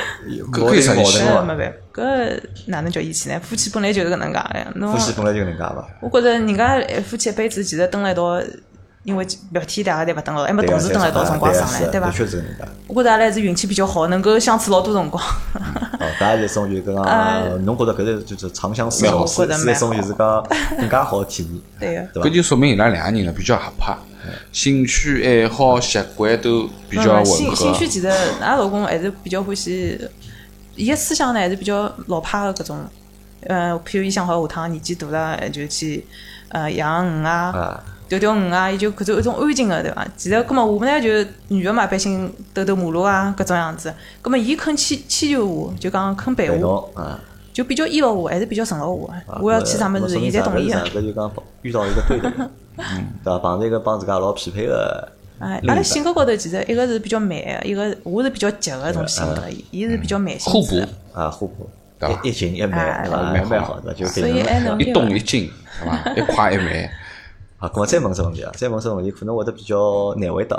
[0.53, 1.43] 搿可以啥意思搿矛盾哦。
[1.43, 3.41] 没办法，搿哪能叫义气呢？
[3.43, 4.73] 夫妻本来就是搿能介个呀。
[4.77, 5.89] 侬夫妻本来就搿能介伐？
[6.01, 8.41] 我觉着人家夫妻一辈子其实蹲辣一道，
[9.05, 12.13] 因为白天大家侪勿蹲牢，还没同时蹲辣一道辰光上来，对伐的？
[12.13, 12.65] 确是搿能介。
[12.89, 15.23] 我觉着阿拉还是运气比较好，能够相处老多辰光。
[15.55, 20.47] 哦，大家是一种就是讲， 呃侬觉着搿是就是长相厮守，是是一觉得蛮好种就是讲
[20.79, 22.03] 更加好的体验， 对个。
[22.15, 22.29] 对伐？
[22.29, 23.97] 搿就说明伊拉两个人呢比较合拍，
[24.53, 27.89] 兴趣爱好习惯都比较吻嗯兴兴趣。
[27.89, 28.09] 其实，
[28.41, 29.99] 俺老公还是比较欢喜，
[30.77, 32.79] 伊个思想呢还是比较老派个搿种。
[33.47, 36.05] 呃，譬如伊想好下趟年纪大了，就去
[36.49, 40.07] 呃养鱼啊，啊，钓钓鱼啊，伊就搿种一种安静个，对伐？
[40.17, 41.09] 其实，葛末我们呢就
[41.49, 43.93] 女个嘛，一般性兜兜马路啊，搿种样子。
[44.23, 46.91] 葛末伊肯迁迁就我，就讲肯陪陪我。
[47.53, 49.39] 就比较依牢我，还是比较顺牢我啊。
[49.43, 50.81] 我要去啥物事，伊侪同意个。
[51.03, 51.31] 就讲
[51.63, 52.31] 遇到一个对的
[53.25, 53.39] 对伐？
[53.41, 55.09] 碰着一个帮自家老匹配个
[55.41, 59.43] 哎，阿拉性格高头其实一个是比较慢个，一个我是比较急个种性格，
[59.73, 60.81] 伊是比较慢性互补。
[61.13, 61.69] 啊互补，
[62.23, 63.23] 一一静一慢，哎对伐？
[63.23, 65.51] 蛮好蛮蛮好的，就所以还能一动一静，
[65.81, 66.15] 对伐？
[66.15, 66.89] 一快一慢。
[67.59, 70.57] 啊，咁我再问只问题啊，再问只问题，可能会得比较难回答，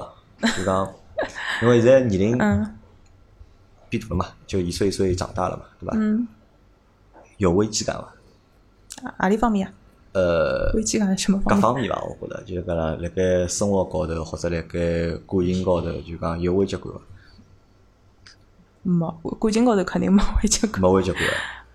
[0.58, 0.93] 就讲，
[1.62, 2.76] 因为现在年龄嗯
[3.89, 5.93] 变大了嘛，就一岁一岁长大了嘛，对伐？
[5.95, 6.28] 嗯，
[7.38, 9.14] 有危机感伐？
[9.18, 9.74] 何里方面啊？
[10.12, 11.88] 呃，危机感什么各方面？
[11.88, 17.00] 各方面伐，我觉着就是讲辣辣盖生活高头或者辣盖感情高头，就讲有危机感伐？
[18.84, 21.22] 没，感情高头肯定没危机感，没危机感。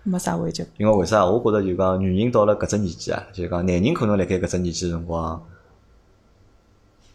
[0.05, 0.63] 没啥危机。
[0.77, 1.25] 因为为啥？
[1.25, 5.43] 我觉着就讲女人到了搿只年纪啊，就讲男人可能辣盖搿只年纪辰光，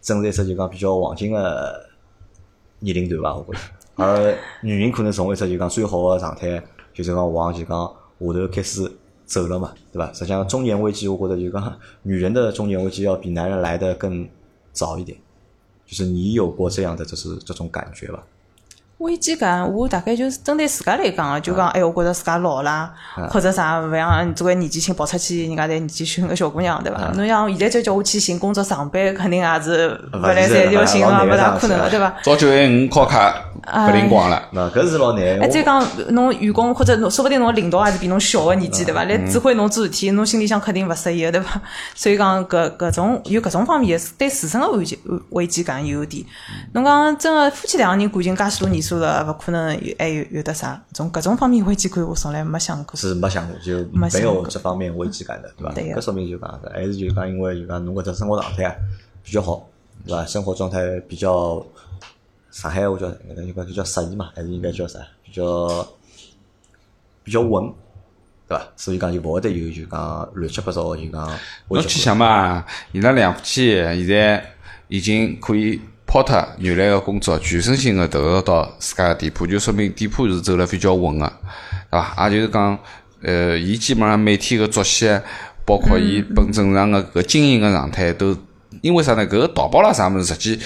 [0.03, 1.87] 正是一只就讲比较黄金个
[2.81, 3.59] 年龄段伐，我觉着。
[3.95, 6.63] 而女人可能从一只就讲最好个状态，
[6.93, 8.91] 就是讲往就讲下头开始
[9.25, 10.13] 走了嘛，对伐？
[10.13, 14.29] 实际上中年危机，我觉着就讲女人的中年危机要比男人来的更
[14.73, 15.17] 早一点，
[15.87, 18.25] 就是你有过这样的就是这种感觉吧？
[19.01, 22.93] 危机感，我大概就是针对自家来讲个，就讲哎，我觉着自家老啦，
[23.31, 27.11] 或者啥勿像作为年纪轻跑出去，人家侪年纪轻个小姑娘，对伐？
[27.15, 32.15] 侬像现在再叫我去寻工作上班，肯定也是勿来三要寻啊，勿大可能个，对伐？
[32.23, 33.35] 早九晚五考卡
[33.87, 35.41] 不灵光了，那搿是老难。
[35.41, 39.05] 哎，再讲侬员工或者侬，说不定侬领导也是比侬小个年纪，对伐？
[39.05, 41.59] 来指挥侬做事体，侬心里向肯定勿适意个，对伐？
[41.97, 44.99] 所以讲搿搿种有搿种方面对自身个危机
[45.31, 46.23] 危机感有点。
[46.75, 49.71] 侬讲真个夫妻两个人感情介许多年数了，勿可能。
[49.99, 50.83] 还有有的啥？
[50.93, 52.97] 从各种方面危机感，我从来没想过。
[52.97, 56.01] 是没想过，就没有这方面危机感的，对伐？
[56.01, 58.75] 搿说明就讲，还是就讲，因为就讲侬搿只生活状态啊
[59.23, 59.69] 比较好，
[60.07, 60.25] 对伐？
[60.27, 61.65] 生活状态比较，
[62.51, 64.99] 上海话叫那个应该叫适宜嘛，还是应该叫啥？
[65.23, 65.89] 比较
[67.23, 67.73] 比较稳，
[68.49, 68.65] 对伐？
[68.77, 71.39] 所以讲就勿会得有就讲乱七八糟就讲。
[71.69, 74.55] 侬去想嘛，伊拉两夫妻现在
[74.89, 75.81] 已经可以。
[76.11, 81.33] 抛脱原来个工作，全身心个投入到自家个店铺，就说明店铺是走了比较稳个，
[81.89, 82.29] 对伐？
[82.29, 82.77] 也就是讲，
[83.23, 85.09] 呃，伊基本上每天个作息，
[85.65, 88.37] 包括伊本正常个搿经营个状态，都
[88.81, 89.25] 因为啥呢？
[89.25, 90.59] 搿个淘宝啦啥物事，实际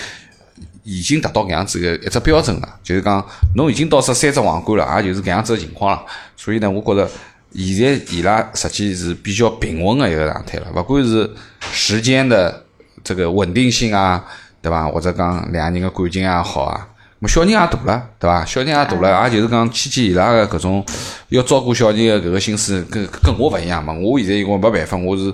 [0.82, 2.76] 已经达到搿样子个一只标准了。
[2.82, 3.22] 就是讲，
[3.54, 6.02] 侬已经到这三只皇冠了，也就是搿样子个情况了。
[6.38, 7.06] 所以呢，我觉着
[7.54, 11.30] 现在伊拉实际是比较平稳的一个状态了，勿管是
[11.70, 12.64] 时间的
[13.04, 14.24] 这个稳定性啊。
[14.64, 14.88] 对伐？
[14.88, 16.88] 或者讲两个人个感情也好啊，
[17.18, 18.44] 么小人也大了，对伐？
[18.46, 20.84] 小人也大了，也就是讲期间伊拉个搿种
[21.28, 23.92] 要照顾小人个搿个心思，跟跟我勿一样嘛。
[23.92, 25.32] 我现在因为没办法，我是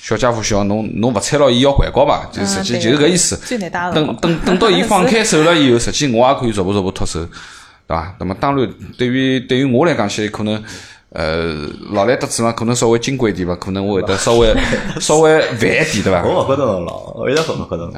[0.00, 3.38] 小家伙小，侬侬勿睬牢伊要还高嘛，就实际就是搿意思。
[3.94, 7.20] 等等等到伊放开手了以后， 实际我也可以逐步逐步脱手，
[7.86, 8.14] 对伐？
[8.18, 8.66] 那么当然，
[8.96, 10.62] 对于对于我来讲，起可能
[11.10, 14.54] 呃老来得子嘛，可能稍微金贵点吧，可能我会得稍微
[15.00, 16.22] 稍微烦一点，对伐？
[16.24, 17.94] 我勿觉得侬老，我一直勿觉得侬。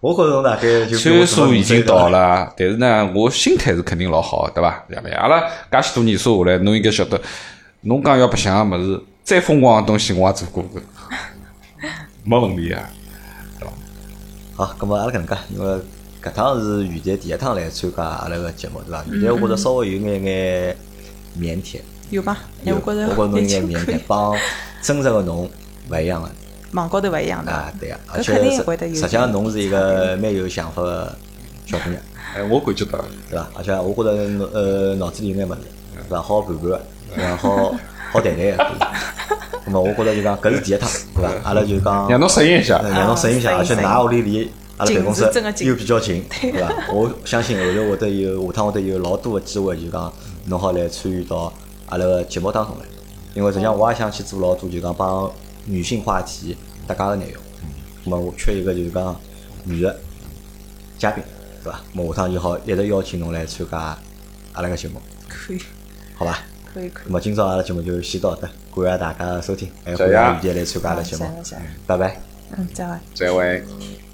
[0.00, 4.84] 我觉着侬大概就岁数已经到了，但是呢，我心态是肯定老好，对伐？
[4.88, 5.40] 对阿拉
[5.70, 7.20] 介许多年数下来，侬应该晓得，
[7.80, 10.80] 侬讲要白相个物事，再疯狂个东西我也做过个，
[12.24, 12.88] 没问题啊，
[13.58, 13.72] 对伐？
[14.64, 15.80] 好，咁么阿拉搿能介，因为
[16.22, 19.04] 搿趟是雨蝶第一趟来参加阿拉个节目，对伐？
[19.10, 20.76] 雨蝶我觉着稍微有眼眼
[21.38, 21.80] 腼腆，
[22.10, 22.36] 有吧？
[22.64, 24.36] 有，我觉着侬有眼腼腆，帮
[24.82, 25.50] 真实个侬
[25.90, 26.30] 勿一样个。
[26.76, 28.34] 网高头勿一样的啊，对啊，而且
[28.94, 31.16] 实际上侬是一个蛮有想法个
[31.64, 32.00] 小姑娘，
[32.36, 32.98] 哎，我感觉到，
[33.30, 33.48] 对伐？
[33.56, 35.60] 而且我觉着呃脑子里有眼物事，
[36.06, 36.20] 是吧？
[36.20, 36.80] 好盘盘个，
[37.16, 37.74] 然后
[38.12, 38.66] 好谈谈个。
[39.64, 41.30] 那么 我觉着就讲搿是第一趟，对伐？
[41.44, 45.24] 阿拉就讲让侬适应一下，让侬适应一下，而且㑚屋里离阿拉办公室
[45.64, 46.70] 又比较近， 对伐？
[46.92, 50.12] 我相信后头会得有下趟会得有老多个机会，就讲
[50.46, 51.52] 侬好来参与到
[51.86, 52.84] 阿拉个节目当中来，
[53.34, 55.30] 因为实际上我也想去做老多，就讲帮。
[55.68, 56.56] 女性话题
[56.86, 57.42] 搭嘎个内容，
[58.04, 59.20] 那么我缺一个就是讲
[59.64, 59.98] 女的
[60.98, 61.22] 嘉宾，
[61.64, 61.82] 对吧？
[61.92, 63.98] 么下趟就好一直邀请侬来参加
[64.52, 65.60] 阿拉个节目，可以，
[66.14, 66.38] 好吧？
[66.72, 67.02] 可以可以。
[67.06, 71.34] 那么今朝阿拉节目就先到这，感谢大家的收听，还欢迎大家来参加阿拉节目，
[71.86, 72.20] 拜拜。
[72.56, 72.98] 嗯，再会。
[73.14, 74.05] 再会。